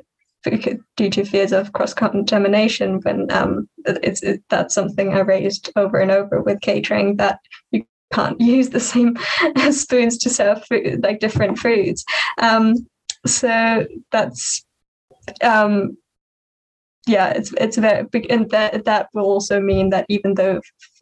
due 0.96 1.10
to 1.10 1.26
fears 1.26 1.52
of 1.52 1.74
cross 1.74 1.94
contamination. 1.94 3.00
When 3.02 3.32
um, 3.32 3.68
it's 3.86 4.24
it, 4.24 4.44
that's 4.50 4.74
something 4.74 5.14
I 5.14 5.20
raised 5.20 5.72
over 5.76 5.98
and 5.98 6.12
over 6.12 6.42
with 6.42 6.62
catering 6.62 7.18
that 7.18 7.40
you 7.72 7.86
can't 8.14 8.40
use 8.56 8.70
the 8.70 8.80
same 8.80 9.18
spoons 9.72 10.18
to 10.20 10.30
serve 10.30 10.66
food, 10.66 11.04
like 11.04 11.20
different 11.20 11.60
foods. 11.60 12.06
Um, 12.38 12.88
so 13.26 13.86
that's 14.12 14.64
um, 15.42 15.98
yeah, 17.08 17.30
it's 17.30 17.54
it's 17.58 17.78
very 17.78 18.04
big, 18.04 18.26
and 18.32 18.50
that 18.50 18.86
that 18.86 19.10
will 19.14 19.26
also 19.26 19.60
mean 19.60 19.90
that 19.92 20.06
even 20.10 20.36
though 20.36 20.62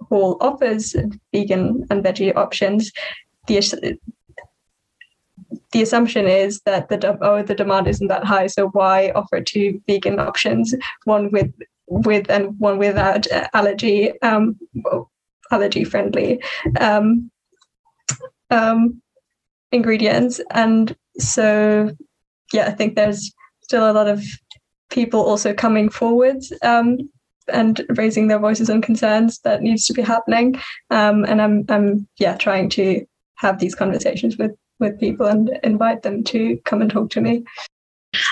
Hall 0.10 0.38
offers 0.42 0.96
vegan 1.34 1.86
and 1.90 2.04
veggie 2.04 2.36
options, 2.36 2.92
the 3.48 3.98
the 5.72 5.82
assumption 5.82 6.28
is 6.28 6.62
that 6.66 6.90
the 6.90 7.18
oh 7.22 7.42
the 7.42 7.56
demand 7.56 7.88
isn't 7.88 8.08
that 8.08 8.26
high, 8.26 8.48
so 8.48 8.68
why 8.70 9.12
offer 9.16 9.42
two 9.42 9.82
vegan 9.88 10.20
options, 10.20 10.76
one 11.06 11.32
with 11.32 11.52
with 11.88 12.30
and 12.30 12.60
one 12.60 12.78
without 12.78 13.26
allergy 13.54 14.20
um, 14.22 14.60
allergy 15.52 15.86
friendly 15.86 16.42
um, 16.82 17.32
um, 18.50 19.02
ingredients, 19.72 20.42
and 20.52 20.98
so 21.18 21.92
yeah, 22.52 22.68
I 22.68 22.72
think 22.72 22.96
there's 22.96 23.34
still 23.62 23.90
a 23.90 23.94
lot 23.94 24.10
of 24.10 24.22
people 24.94 25.22
also 25.22 25.54
coming 25.54 25.90
forward 25.90 26.38
um, 26.62 27.10
and 27.52 27.86
raising 27.98 28.28
their 28.28 28.40
voices 28.40 28.70
and 28.70 28.82
concerns 28.82 29.40
that 29.40 29.62
needs 29.62 29.86
to 29.88 29.94
be 29.94 30.02
happening. 30.02 30.56
Um, 30.90 31.26
and 31.26 31.42
I'm, 31.42 31.66
I'm, 31.68 32.08
yeah, 32.18 32.38
trying 32.38 32.70
to 32.72 33.06
have 33.36 33.60
these 33.60 33.76
conversations 33.76 34.38
with 34.38 34.52
with 34.80 35.00
people 35.00 35.28
and 35.28 35.60
invite 35.64 36.02
them 36.02 36.24
to 36.24 36.58
come 36.66 36.82
and 36.82 36.92
talk 36.92 37.10
to 37.12 37.22
me. 37.22 37.44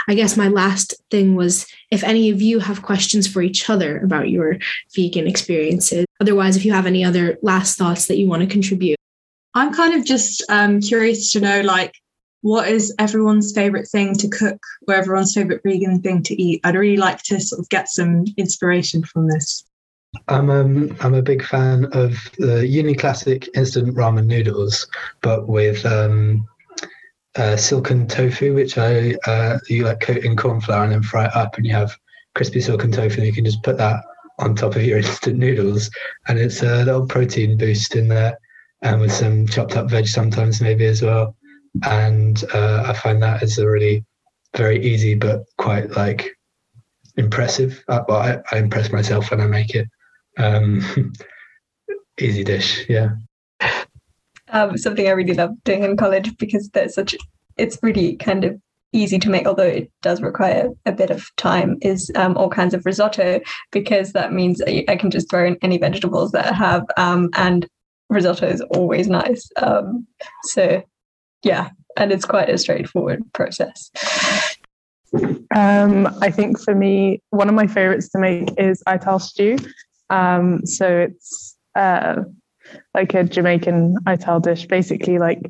I 0.07 0.15
guess 0.15 0.37
my 0.37 0.47
last 0.47 0.93
thing 1.09 1.35
was 1.35 1.65
if 1.91 2.03
any 2.03 2.29
of 2.29 2.41
you 2.41 2.59
have 2.59 2.81
questions 2.81 3.27
for 3.27 3.41
each 3.41 3.69
other 3.69 3.99
about 3.99 4.29
your 4.29 4.57
vegan 4.95 5.27
experiences. 5.27 6.05
Otherwise, 6.19 6.55
if 6.55 6.65
you 6.65 6.73
have 6.73 6.85
any 6.85 7.03
other 7.03 7.37
last 7.41 7.77
thoughts 7.77 8.07
that 8.07 8.17
you 8.17 8.27
want 8.27 8.41
to 8.41 8.47
contribute. 8.47 8.97
I'm 9.53 9.73
kind 9.73 9.93
of 9.93 10.05
just 10.05 10.43
um, 10.49 10.81
curious 10.81 11.31
to 11.31 11.41
know, 11.41 11.61
like, 11.61 11.93
what 12.41 12.67
is 12.67 12.93
everyone's 12.99 13.53
favorite 13.53 13.87
thing 13.87 14.13
to 14.15 14.27
cook 14.27 14.59
or 14.87 14.95
everyone's 14.95 15.33
favorite 15.33 15.61
vegan 15.63 16.01
thing 16.01 16.23
to 16.23 16.41
eat? 16.41 16.61
I'd 16.63 16.75
really 16.75 16.97
like 16.97 17.21
to 17.23 17.39
sort 17.39 17.59
of 17.59 17.69
get 17.69 17.87
some 17.87 18.25
inspiration 18.37 19.03
from 19.03 19.27
this. 19.27 19.63
I'm 20.27 20.49
um, 20.49 20.95
I'm 20.99 21.13
a 21.13 21.21
big 21.21 21.43
fan 21.43 21.85
of 21.93 22.17
the 22.37 22.67
Uni 22.67 22.95
Classic 22.95 23.47
instant 23.55 23.95
ramen 23.95 24.25
noodles, 24.25 24.87
but 25.21 25.47
with 25.47 25.85
um, 25.85 26.45
uh, 27.35 27.55
silken 27.55 28.07
tofu, 28.07 28.53
which 28.53 28.77
I 28.77 29.15
uh, 29.25 29.59
you 29.69 29.85
like 29.85 30.01
coat 30.01 30.17
in 30.17 30.35
corn 30.35 30.59
flour 30.59 30.83
and 30.83 30.91
then 30.91 31.03
fry 31.03 31.25
it 31.25 31.35
up, 31.35 31.55
and 31.55 31.65
you 31.65 31.73
have 31.73 31.95
crispy 32.35 32.59
silken 32.59 32.91
tofu. 32.91 33.19
And 33.19 33.27
you 33.27 33.33
can 33.33 33.45
just 33.45 33.63
put 33.63 33.77
that 33.77 34.03
on 34.39 34.53
top 34.53 34.75
of 34.75 34.83
your 34.83 34.97
instant 34.97 35.37
noodles, 35.37 35.89
and 36.27 36.37
it's 36.37 36.61
a 36.61 36.83
little 36.83 37.07
protein 37.07 37.55
boost 37.57 37.95
in 37.95 38.09
there, 38.09 38.37
and 38.81 38.99
with 38.99 39.13
some 39.13 39.47
chopped 39.47 39.77
up 39.77 39.89
veg 39.89 40.07
sometimes 40.07 40.59
maybe 40.59 40.85
as 40.87 41.01
well 41.01 41.37
and 41.83 42.43
uh, 42.53 42.83
I 42.87 42.93
find 42.93 43.21
that 43.23 43.43
as 43.43 43.57
a 43.57 43.67
really 43.67 44.05
very 44.55 44.83
easy 44.85 45.15
but 45.15 45.43
quite 45.57 45.91
like 45.91 46.29
impressive. 47.17 47.83
Uh, 47.87 48.01
well, 48.07 48.19
I, 48.19 48.39
I, 48.51 48.59
impress 48.59 48.91
myself 48.91 49.31
when 49.31 49.41
I 49.41 49.47
make 49.47 49.75
it. 49.75 49.87
Um, 50.37 51.13
easy 52.19 52.43
dish, 52.43 52.85
yeah. 52.89 53.11
Um, 54.49 54.77
something 54.77 55.07
I 55.07 55.11
really 55.11 55.33
love 55.33 55.51
doing 55.63 55.83
in 55.83 55.97
college 55.97 56.37
because 56.37 56.69
there's 56.69 56.95
such 56.95 57.15
it's 57.57 57.77
really 57.81 58.15
kind 58.17 58.43
of 58.43 58.59
easy 58.93 59.17
to 59.19 59.29
make, 59.29 59.47
although 59.47 59.63
it 59.63 59.89
does 60.01 60.21
require 60.21 60.69
a 60.85 60.91
bit 60.91 61.09
of 61.09 61.33
time, 61.37 61.77
is 61.81 62.11
um, 62.15 62.35
all 62.35 62.49
kinds 62.49 62.73
of 62.73 62.85
risotto 62.85 63.39
because 63.71 64.11
that 64.13 64.33
means 64.33 64.61
I 64.61 64.97
can 64.97 65.11
just 65.11 65.29
throw 65.29 65.45
in 65.45 65.57
any 65.61 65.77
vegetables 65.77 66.31
that 66.31 66.47
I 66.47 66.53
have, 66.53 66.85
um, 66.97 67.29
and 67.35 67.67
risotto 68.09 68.47
is 68.47 68.61
always 68.61 69.07
nice. 69.07 69.49
Um, 69.57 70.05
so 70.43 70.83
yeah, 71.43 71.69
and 71.97 72.11
it's 72.11 72.25
quite 72.25 72.49
a 72.49 72.57
straightforward 72.57 73.23
process. 73.33 73.89
Um, 75.55 76.07
I 76.21 76.31
think 76.31 76.59
for 76.59 76.73
me, 76.73 77.21
one 77.31 77.49
of 77.49 77.55
my 77.55 77.67
favorites 77.67 78.09
to 78.09 78.19
make 78.19 78.49
is 78.57 78.81
ital 78.87 79.19
stew. 79.19 79.57
Um, 80.09 80.65
so 80.65 80.99
it's 80.99 81.57
uh, 81.75 82.23
like 82.93 83.13
a 83.13 83.23
Jamaican 83.23 83.97
ital 84.05 84.39
dish, 84.39 84.65
basically 84.67 85.19
like 85.19 85.41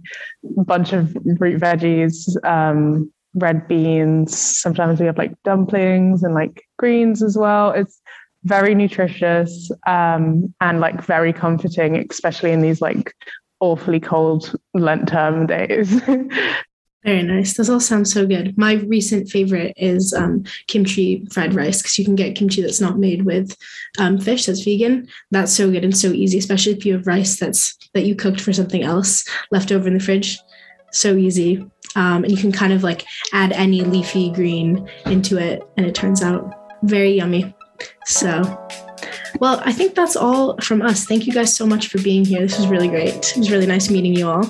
a 0.58 0.64
bunch 0.64 0.94
of 0.94 1.16
root 1.40 1.62
veggies, 1.62 2.36
um, 2.46 3.12
red 3.34 3.68
beans. 3.68 4.36
Sometimes 4.36 5.00
we 5.00 5.06
have 5.06 5.18
like 5.18 5.34
dumplings 5.44 6.24
and 6.24 6.34
like 6.34 6.64
greens 6.80 7.22
as 7.22 7.38
well. 7.38 7.72
It's 7.72 8.02
very 8.44 8.74
nutritious 8.74 9.72
um, 9.86 10.54
and 10.62 10.80
like 10.80 11.04
very 11.04 11.32
comforting, 11.32 11.96
especially 12.10 12.52
in 12.52 12.62
these 12.62 12.82
like 12.82 13.14
awfully 13.62 14.00
cold 14.00 14.54
Lent 14.74 15.08
term 15.08 15.48
days. 15.48 16.02
Very 17.04 17.24
nice. 17.24 17.56
Those 17.56 17.70
all 17.70 17.80
sound 17.80 18.08
so 18.08 18.28
good. 18.28 18.56
My 18.60 18.74
recent 18.74 19.28
favorite 19.28 19.74
is 19.76 20.14
um, 20.14 20.44
kimchi 20.68 21.26
fried 21.32 21.56
rice 21.56 21.82
because 21.82 21.98
you 21.98 22.06
can 22.06 22.16
get 22.16 22.36
kimchi 22.36 22.62
that's 22.62 22.82
not 22.82 23.00
made 23.00 23.24
with 23.26 23.58
um, 23.98 24.20
fish 24.20 24.46
that's 24.46 24.62
vegan. 24.64 25.08
That's 25.32 25.52
so 25.52 25.72
good 25.72 25.84
and 25.84 25.98
so 25.98 26.10
easy, 26.10 26.38
especially 26.38 26.74
if 26.74 26.86
you 26.86 26.94
have 26.94 27.08
rice 27.08 27.40
that's 27.40 27.76
that 27.96 28.06
you 28.06 28.16
cooked 28.16 28.40
for 28.40 28.54
something 28.54 28.84
else 28.84 29.28
left 29.50 29.72
over 29.72 29.88
in 29.88 29.96
the 29.96 30.00
fridge. 30.00 30.40
So 30.94 31.16
easy, 31.16 31.58
um, 31.96 32.24
and 32.24 32.32
you 32.32 32.38
can 32.38 32.52
kind 32.52 32.74
of 32.74 32.84
like 32.84 33.06
add 33.34 33.54
any 33.54 33.82
leafy 33.82 34.30
green 34.30 34.88
into 35.06 35.38
it, 35.38 35.64
and 35.78 35.86
it 35.86 35.96
turns 35.96 36.22
out 36.22 36.54
very 36.84 37.14
yummy. 37.14 37.56
So 38.06 38.44
well, 39.42 39.60
I 39.66 39.74
think 39.74 39.96
that's 39.96 40.16
all 40.16 40.56
from 40.58 40.84
us. 40.84 41.06
Thank 41.06 41.26
you 41.26 41.34
guys 41.34 41.56
so 41.56 41.66
much 41.66 41.88
for 41.88 42.00
being 42.04 42.24
here. 42.24 42.42
This 42.42 42.60
was 42.60 42.68
really 42.68 42.88
great. 42.88 43.32
It 43.32 43.38
was 43.38 43.50
really 43.50 43.66
nice 43.66 43.90
meeting 43.90 44.16
you 44.16 44.30
all. 44.30 44.46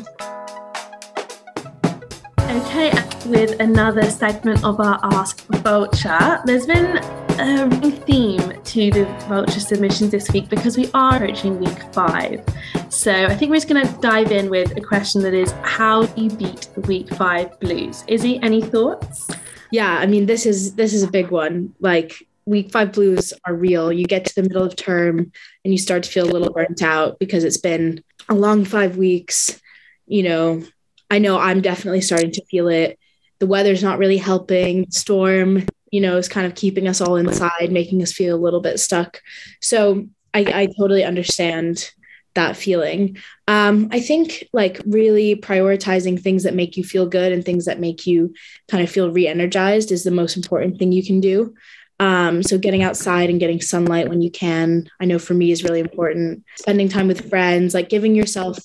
Okay, 2.38 2.92
with 3.26 3.58
another 3.62 4.12
segment 4.12 4.66
of 4.66 4.82
our 4.82 5.00
Ask 5.02 5.46
Vulture. 5.64 6.42
There's 6.44 6.66
been 6.66 6.98
a 7.40 7.70
theme 8.06 8.62
to 8.66 8.92
the 8.92 9.06
Vulture 9.30 9.62
submissions 9.62 10.12
this 10.12 10.30
week 10.32 10.50
because 10.50 10.76
we 10.76 10.92
are 10.94 11.16
approaching 11.16 11.58
week 11.58 11.94
five. 11.94 12.44
So 12.90 13.14
I 13.14 13.34
think 13.34 13.50
we're 13.50 13.62
just 13.62 13.70
going 13.70 13.88
to 13.88 14.02
dive 14.02 14.34
in 14.34 14.50
with 14.50 14.76
a 14.76 14.82
question 14.82 15.22
that 15.22 15.34
is 15.34 15.52
how 15.64 16.06
do 16.06 16.24
you 16.24 16.30
beat 16.32 16.68
the 16.76 16.82
week 16.82 17.08
five 17.14 17.58
blues? 17.62 18.04
Izzy, 18.10 18.42
any 18.44 18.62
thoughts? 18.62 19.30
Yeah, 19.72 20.00
I 20.00 20.06
mean 20.06 20.26
this 20.26 20.46
is 20.46 20.76
this 20.76 20.94
is 20.94 21.02
a 21.02 21.10
big 21.10 21.32
one. 21.32 21.74
Like 21.80 22.28
week 22.46 22.72
five 22.72 22.92
blues 22.92 23.34
are 23.46 23.54
real. 23.54 23.92
You 23.92 24.06
get 24.06 24.26
to 24.26 24.36
the 24.36 24.44
middle 24.44 24.64
of 24.64 24.76
term 24.76 25.32
and 25.64 25.74
you 25.74 25.78
start 25.78 26.04
to 26.04 26.12
feel 26.12 26.30
a 26.30 26.32
little 26.32 26.52
burnt 26.52 26.82
out 26.82 27.20
because 27.20 27.44
it's 27.44 27.58
been 27.58 28.04
a 28.30 28.36
long 28.36 28.66
five 28.66 28.98
weeks. 28.98 29.60
You 30.08 30.24
know, 30.24 30.64
I 31.10 31.20
know 31.20 31.38
I'm 31.38 31.62
definitely 31.62 32.02
starting 32.02 32.32
to 32.32 32.46
feel 32.46 32.68
it. 32.68 32.98
The 33.40 33.48
weather's 33.48 33.84
not 33.84 34.00
really 34.00 34.18
helping. 34.18 34.90
Storm, 34.92 35.66
you 35.92 36.02
know, 36.02 36.18
is 36.18 36.30
kind 36.30 36.46
of 36.46 36.56
keeping 36.56 36.88
us 36.88 37.02
all 37.02 37.16
inside, 37.16 37.72
making 37.72 38.02
us 38.02 38.14
feel 38.14 38.36
a 38.36 38.40
little 38.40 38.62
bit 38.62 38.80
stuck. 38.80 39.22
So 39.62 40.08
I, 40.34 40.40
I 40.40 40.68
totally 40.78 41.04
understand 41.04 41.92
that 42.34 42.56
feeling. 42.56 43.18
Um, 43.48 43.90
I 43.92 44.00
think 44.00 44.48
like 44.54 44.80
really 44.86 45.36
prioritizing 45.36 46.22
things 46.22 46.44
that 46.44 46.56
make 46.56 46.78
you 46.78 46.84
feel 46.84 47.06
good 47.06 47.32
and 47.32 47.44
things 47.44 47.66
that 47.66 47.80
make 47.80 48.08
you 48.08 48.34
kind 48.70 48.84
of 48.84 48.90
feel 48.90 49.12
re 49.12 49.28
energized 49.28 49.92
is 49.92 50.04
the 50.04 50.12
most 50.12 50.38
important 50.38 50.80
thing 50.80 50.92
you 50.92 51.06
can 51.06 51.20
do. 51.20 51.54
Um, 52.02 52.42
so 52.42 52.58
getting 52.58 52.82
outside 52.82 53.30
and 53.30 53.40
getting 53.40 53.62
sunlight 53.62 54.10
when 54.10 54.24
you 54.24 54.32
can, 54.32 54.90
I 55.00 55.06
know 55.06 55.20
for 55.20 55.36
me 55.36 55.52
is 55.52 55.64
really 55.64 55.80
important. 55.80 56.44
Spending 56.58 56.90
time 56.90 57.08
with 57.08 57.30
friends, 57.30 57.76
like 57.76 57.90
giving 57.90 58.16
yourself 58.16 58.58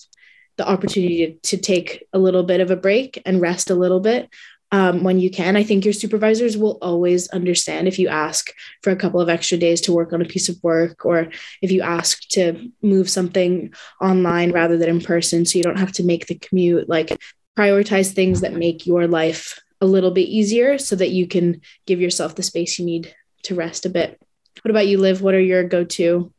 the 0.57 0.67
opportunity 0.67 1.39
to, 1.43 1.57
to 1.57 1.63
take 1.63 2.07
a 2.15 2.19
little 2.19 2.45
bit 2.45 2.63
of 2.63 2.71
a 2.71 2.77
break 2.77 3.21
and 3.27 3.43
rest 3.43 3.69
a 3.69 3.75
little 3.75 4.01
bit 4.01 4.31
um, 4.73 5.05
when 5.05 5.21
you 5.21 5.31
can. 5.31 5.55
I 5.55 5.65
think 5.65 5.85
your 5.85 5.93
supervisors 5.93 6.57
will 6.57 6.79
always 6.81 7.29
understand 7.29 7.87
if 7.87 7.99
you 7.99 8.09
ask 8.09 8.51
for 8.83 8.91
a 8.91 8.97
couple 8.97 9.21
of 9.21 9.29
extra 9.29 9.59
days 9.59 9.83
to 9.83 9.93
work 9.93 10.15
on 10.15 10.23
a 10.23 10.27
piece 10.27 10.49
of 10.49 10.57
work 10.63 11.05
or 11.05 11.29
if 11.61 11.71
you 11.71 11.83
ask 11.83 12.27
to 12.31 12.71
move 12.81 13.11
something 13.11 13.75
online 14.01 14.51
rather 14.51 14.79
than 14.79 14.89
in 14.89 15.03
person 15.03 15.45
so 15.45 15.59
you 15.59 15.63
don't 15.63 15.79
have 15.79 15.93
to 15.93 16.05
make 16.05 16.27
the 16.27 16.39
commute. 16.39 16.89
Like, 16.89 17.15
prioritize 17.59 18.15
things 18.15 18.41
that 18.41 18.55
make 18.55 18.87
your 18.87 19.07
life 19.07 19.61
a 19.83 19.87
little 19.87 20.11
bit 20.11 20.27
easier 20.29 20.79
so 20.79 20.97
that 20.97 21.11
you 21.11 21.27
can 21.27 21.61
give 21.87 22.01
yourself 22.01 22.35
the 22.35 22.43
space 22.43 22.79
you 22.79 22.87
need 22.87 23.15
to 23.47 23.55
rest 23.55 23.87
a 23.87 23.91
bit. 23.91 24.21
What 24.63 24.71
about 24.71 24.87
you, 24.87 24.99
Liv? 24.99 25.23
What 25.23 25.35
are 25.35 25.41
your 25.41 25.65
go-to 25.65 26.33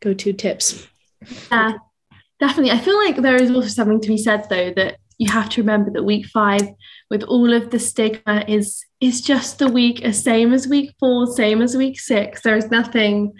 go-to 0.00 0.32
tips? 0.32 0.86
Yeah, 1.50 1.74
definitely. 2.38 2.70
I 2.70 2.78
feel 2.78 2.96
like 2.96 3.16
there 3.16 3.40
is 3.42 3.50
also 3.50 3.68
something 3.68 4.00
to 4.00 4.08
be 4.08 4.18
said 4.18 4.46
though 4.48 4.72
that 4.74 4.98
you 5.18 5.30
have 5.30 5.48
to 5.50 5.62
remember 5.62 5.90
that 5.92 6.02
week 6.02 6.26
five, 6.26 6.62
with 7.10 7.22
all 7.24 7.52
of 7.52 7.70
the 7.70 7.78
stigma, 7.78 8.44
is 8.48 8.84
is 9.00 9.20
just 9.20 9.58
the 9.58 9.68
week 9.68 10.02
as 10.02 10.22
same 10.22 10.52
as 10.52 10.66
week 10.66 10.94
four, 10.98 11.26
same 11.26 11.62
as 11.62 11.76
week 11.76 12.00
six. 12.00 12.42
There 12.42 12.56
is 12.56 12.70
nothing 12.70 13.32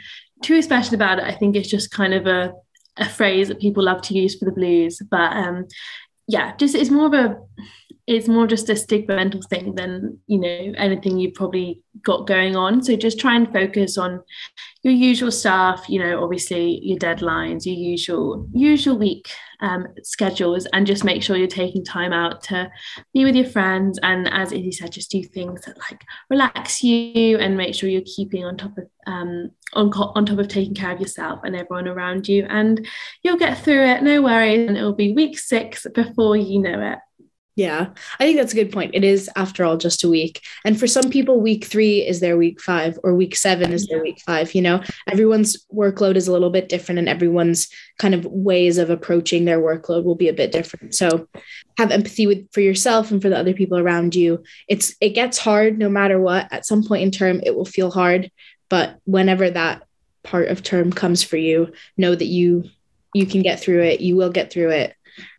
too 0.42 0.62
special 0.62 0.94
about 0.94 1.18
it. 1.18 1.24
I 1.24 1.34
think 1.34 1.56
it's 1.56 1.70
just 1.70 1.90
kind 1.90 2.14
of 2.14 2.26
a 2.26 2.52
a 2.96 3.08
phrase 3.08 3.48
that 3.48 3.60
people 3.60 3.82
love 3.84 4.02
to 4.02 4.14
use 4.14 4.38
for 4.38 4.44
the 4.44 4.52
blues. 4.52 5.00
But 5.10 5.32
um, 5.32 5.66
yeah, 6.28 6.54
just 6.56 6.74
it's 6.74 6.90
more 6.90 7.06
of 7.06 7.14
a 7.14 7.38
it's 8.06 8.28
more 8.28 8.46
just 8.46 8.68
a 8.68 8.76
stigma 8.76 9.30
thing 9.48 9.74
than 9.74 10.18
you 10.26 10.38
know 10.38 10.72
anything 10.76 11.18
you've 11.18 11.34
probably 11.34 11.82
got 12.02 12.26
going 12.26 12.56
on. 12.56 12.82
So 12.82 12.96
just 12.96 13.18
try 13.18 13.36
and 13.36 13.52
focus 13.52 13.96
on 13.98 14.22
your 14.82 14.92
usual 14.92 15.30
stuff 15.30 15.86
you 15.88 15.98
know 15.98 16.22
obviously 16.22 16.78
your 16.82 16.98
deadlines 16.98 17.64
your 17.64 17.74
usual 17.74 18.46
usual 18.52 18.98
week 18.98 19.30
um, 19.64 19.86
schedules 20.02 20.66
and 20.72 20.86
just 20.86 21.04
make 21.04 21.22
sure 21.22 21.36
you're 21.36 21.46
taking 21.46 21.84
time 21.84 22.12
out 22.12 22.42
to 22.44 22.70
be 23.14 23.24
with 23.24 23.34
your 23.34 23.46
friends. 23.46 23.98
And 24.02 24.28
as 24.30 24.52
Izzy 24.52 24.72
said 24.72 24.92
just 24.92 25.10
do 25.10 25.22
things 25.22 25.62
that 25.62 25.78
like 25.78 26.02
relax 26.28 26.82
you 26.82 27.38
and 27.38 27.56
make 27.56 27.74
sure 27.74 27.88
you're 27.88 28.02
keeping 28.02 28.44
on 28.44 28.56
top 28.56 28.76
of 28.76 28.84
um, 29.06 29.50
on, 29.72 29.90
on 29.92 30.26
top 30.26 30.38
of 30.38 30.48
taking 30.48 30.74
care 30.74 30.92
of 30.92 31.00
yourself 31.00 31.40
and 31.44 31.56
everyone 31.56 31.88
around 31.88 32.28
you. 32.28 32.46
And 32.48 32.86
you'll 33.22 33.38
get 33.38 33.58
through 33.58 33.86
it 33.86 34.02
no 34.02 34.20
worries. 34.20 34.68
And 34.68 34.76
it'll 34.76 34.92
be 34.92 35.14
week 35.14 35.38
six 35.38 35.86
before 35.94 36.36
you 36.36 36.60
know 36.60 36.92
it 36.92 36.98
yeah, 37.56 37.90
I 38.18 38.24
think 38.24 38.36
that's 38.36 38.52
a 38.52 38.56
good 38.56 38.72
point. 38.72 38.96
It 38.96 39.04
is, 39.04 39.30
after 39.36 39.64
all, 39.64 39.76
just 39.76 40.02
a 40.02 40.08
week. 40.08 40.40
And 40.64 40.78
for 40.78 40.88
some 40.88 41.08
people, 41.08 41.40
week 41.40 41.64
three 41.64 42.04
is 42.04 42.18
their 42.18 42.36
week 42.36 42.60
five, 42.60 42.98
or 43.04 43.14
week 43.14 43.36
seven 43.36 43.72
is 43.72 43.86
their 43.86 44.02
week 44.02 44.20
five. 44.26 44.56
You 44.56 44.62
know, 44.62 44.82
everyone's 45.06 45.64
workload 45.72 46.16
is 46.16 46.26
a 46.26 46.32
little 46.32 46.50
bit 46.50 46.68
different, 46.68 46.98
and 46.98 47.08
everyone's 47.08 47.68
kind 47.98 48.12
of 48.12 48.24
ways 48.26 48.76
of 48.76 48.90
approaching 48.90 49.44
their 49.44 49.60
workload 49.60 50.02
will 50.02 50.16
be 50.16 50.28
a 50.28 50.34
bit 50.34 50.50
different. 50.50 50.96
So 50.96 51.28
have 51.78 51.92
empathy 51.92 52.26
with 52.26 52.50
for 52.52 52.60
yourself 52.60 53.12
and 53.12 53.22
for 53.22 53.28
the 53.28 53.38
other 53.38 53.54
people 53.54 53.78
around 53.78 54.16
you. 54.16 54.42
It's 54.66 54.96
it 55.00 55.10
gets 55.10 55.38
hard 55.38 55.78
no 55.78 55.88
matter 55.88 56.20
what. 56.20 56.52
At 56.52 56.66
some 56.66 56.82
point 56.82 57.04
in 57.04 57.12
term, 57.12 57.40
it 57.44 57.54
will 57.54 57.64
feel 57.64 57.92
hard. 57.92 58.32
But 58.68 58.98
whenever 59.04 59.48
that 59.48 59.84
part 60.24 60.48
of 60.48 60.64
term 60.64 60.92
comes 60.92 61.22
for 61.22 61.36
you, 61.36 61.72
know 61.96 62.16
that 62.16 62.26
you 62.26 62.64
you 63.14 63.26
can 63.26 63.42
get 63.42 63.60
through 63.60 63.84
it. 63.84 64.00
You 64.00 64.16
will 64.16 64.30
get 64.30 64.52
through 64.52 64.70
it 64.70 64.96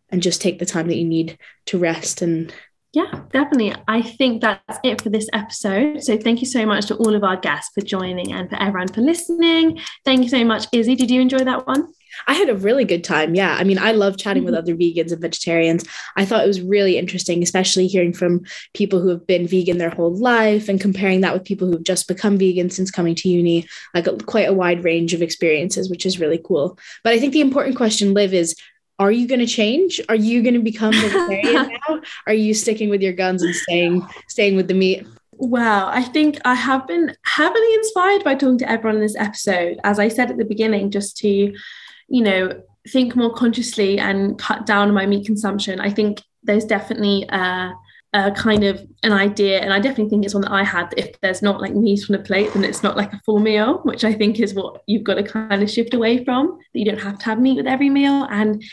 and 0.09 0.21
just 0.21 0.41
take 0.41 0.59
the 0.59 0.65
time 0.65 0.87
that 0.87 0.97
you 0.97 1.05
need 1.05 1.37
to 1.65 1.77
rest 1.77 2.21
and 2.21 2.53
yeah, 2.95 3.23
definitely. 3.33 3.75
I 3.89 4.01
think 4.01 4.41
that's 4.41 4.79
it 4.81 5.01
for 5.01 5.09
this 5.09 5.27
episode. 5.33 6.01
So 6.01 6.17
thank 6.17 6.39
you 6.39 6.47
so 6.47 6.65
much 6.65 6.85
to 6.85 6.95
all 6.95 7.13
of 7.13 7.25
our 7.25 7.35
guests 7.35 7.71
for 7.75 7.81
joining 7.81 8.31
and 8.31 8.49
for 8.49 8.55
everyone 8.55 8.87
for 8.87 9.01
listening. 9.01 9.81
Thank 10.05 10.23
you 10.23 10.29
so 10.29 10.45
much, 10.45 10.67
Izzy. 10.71 10.95
Did 10.95 11.11
you 11.11 11.19
enjoy 11.19 11.39
that 11.39 11.67
one? 11.67 11.89
I 12.27 12.33
had 12.33 12.49
a 12.49 12.55
really 12.55 12.85
good 12.85 13.03
time. 13.03 13.35
Yeah. 13.35 13.57
I 13.59 13.65
mean, 13.65 13.77
I 13.77 13.91
love 13.91 14.17
chatting 14.17 14.43
mm-hmm. 14.43 14.53
with 14.53 14.55
other 14.55 14.75
vegans 14.75 15.11
and 15.11 15.21
vegetarians. 15.21 15.83
I 16.15 16.23
thought 16.23 16.45
it 16.45 16.47
was 16.47 16.61
really 16.61 16.97
interesting, 16.97 17.43
especially 17.43 17.87
hearing 17.87 18.13
from 18.13 18.45
people 18.73 19.01
who 19.01 19.09
have 19.09 19.27
been 19.27 19.45
vegan 19.45 19.77
their 19.77 19.89
whole 19.89 20.15
life 20.15 20.69
and 20.69 20.79
comparing 20.79 21.19
that 21.19 21.33
with 21.33 21.43
people 21.43 21.67
who've 21.67 21.83
just 21.83 22.07
become 22.07 22.37
vegan 22.37 22.69
since 22.69 22.91
coming 22.91 23.15
to 23.15 23.27
uni, 23.27 23.67
like 23.93 24.07
a, 24.07 24.15
quite 24.15 24.47
a 24.47 24.53
wide 24.53 24.85
range 24.85 25.13
of 25.13 25.21
experiences, 25.21 25.89
which 25.89 26.05
is 26.05 26.19
really 26.19 26.39
cool. 26.41 26.79
But 27.03 27.11
I 27.11 27.19
think 27.19 27.33
the 27.33 27.41
important 27.41 27.75
question, 27.75 28.13
Liv, 28.13 28.33
is 28.33 28.55
are 28.99 29.11
you 29.11 29.27
going 29.27 29.39
to 29.39 29.47
change? 29.47 29.99
Are 30.09 30.15
you 30.15 30.41
going 30.41 30.53
to 30.53 30.61
become 30.61 30.91
vegetarian 30.93 31.69
now? 31.87 32.01
Are 32.27 32.33
you 32.33 32.53
sticking 32.53 32.89
with 32.89 33.01
your 33.01 33.13
guns 33.13 33.43
and 33.43 33.55
staying 33.55 34.07
staying 34.27 34.55
with 34.55 34.67
the 34.67 34.73
meat? 34.73 35.05
Well, 35.37 35.87
I 35.87 36.01
think 36.01 36.39
I 36.45 36.55
have 36.55 36.87
been 36.87 37.15
heavily 37.23 37.73
inspired 37.73 38.23
by 38.23 38.35
talking 38.35 38.57
to 38.59 38.69
everyone 38.69 38.95
in 38.95 39.01
this 39.01 39.17
episode. 39.17 39.79
As 39.83 39.99
I 39.99 40.07
said 40.07 40.31
at 40.31 40.37
the 40.37 40.45
beginning, 40.45 40.91
just 40.91 41.17
to, 41.17 41.27
you 41.27 42.23
know, 42.23 42.61
think 42.87 43.15
more 43.15 43.33
consciously 43.33 43.99
and 43.99 44.39
cut 44.39 44.65
down 44.65 44.87
on 44.87 44.93
my 44.93 45.05
meat 45.05 45.25
consumption. 45.25 45.81
I 45.81 45.89
think 45.89 46.21
there's 46.43 46.65
definitely 46.65 47.25
a 47.29 47.73
a 48.15 48.31
kind 48.31 48.63
of 48.63 48.81
an 49.03 49.11
idea, 49.11 49.59
and 49.59 49.73
I 49.73 49.79
definitely 49.79 50.09
think 50.09 50.23
it's 50.23 50.33
one 50.33 50.43
that 50.43 50.51
I 50.51 50.63
had. 50.63 50.93
If 50.95 51.19
there's 51.19 51.41
not 51.41 51.59
like 51.59 51.75
meat 51.75 52.09
on 52.09 52.15
a 52.15 52.23
plate, 52.23 52.53
then 52.53 52.63
it's 52.63 52.81
not 52.81 52.95
like 52.95 53.11
a 53.11 53.19
full 53.25 53.39
meal, 53.39 53.79
which 53.83 54.05
I 54.05 54.13
think 54.13 54.39
is 54.39 54.53
what 54.53 54.81
you've 54.87 55.03
got 55.03 55.15
to 55.15 55.23
kind 55.23 55.61
of 55.61 55.69
shift 55.69 55.93
away 55.93 56.23
from. 56.23 56.57
That 56.73 56.79
you 56.79 56.85
don't 56.85 57.01
have 57.01 57.19
to 57.19 57.25
have 57.25 57.41
meat 57.41 57.57
with 57.57 57.67
every 57.67 57.89
meal, 57.89 58.25
and 58.31 58.63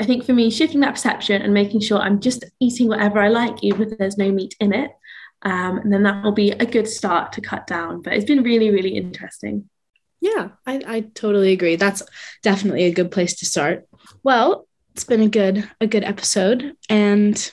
I 0.00 0.06
think 0.06 0.24
for 0.24 0.32
me, 0.32 0.50
shifting 0.50 0.80
that 0.80 0.94
perception 0.94 1.42
and 1.42 1.52
making 1.52 1.80
sure 1.80 1.98
I'm 1.98 2.20
just 2.20 2.44
eating 2.58 2.88
whatever 2.88 3.18
I 3.18 3.28
like, 3.28 3.62
even 3.62 3.82
if 3.82 3.98
there's 3.98 4.16
no 4.16 4.32
meat 4.32 4.56
in 4.60 4.72
it, 4.72 4.92
um, 5.42 5.76
and 5.78 5.92
then 5.92 6.04
that 6.04 6.24
will 6.24 6.32
be 6.32 6.52
a 6.52 6.64
good 6.64 6.88
start 6.88 7.34
to 7.34 7.42
cut 7.42 7.66
down. 7.66 8.00
But 8.00 8.14
it's 8.14 8.24
been 8.24 8.42
really, 8.42 8.70
really 8.70 8.96
interesting. 8.96 9.68
Yeah, 10.22 10.48
I, 10.64 10.82
I 10.86 11.00
totally 11.14 11.52
agree. 11.52 11.76
That's 11.76 12.02
definitely 12.42 12.84
a 12.84 12.94
good 12.94 13.10
place 13.10 13.34
to 13.36 13.46
start. 13.46 13.86
Well, 14.22 14.66
it's 14.94 15.04
been 15.04 15.20
a 15.20 15.28
good 15.28 15.68
a 15.82 15.86
good 15.86 16.04
episode, 16.04 16.74
and 16.88 17.52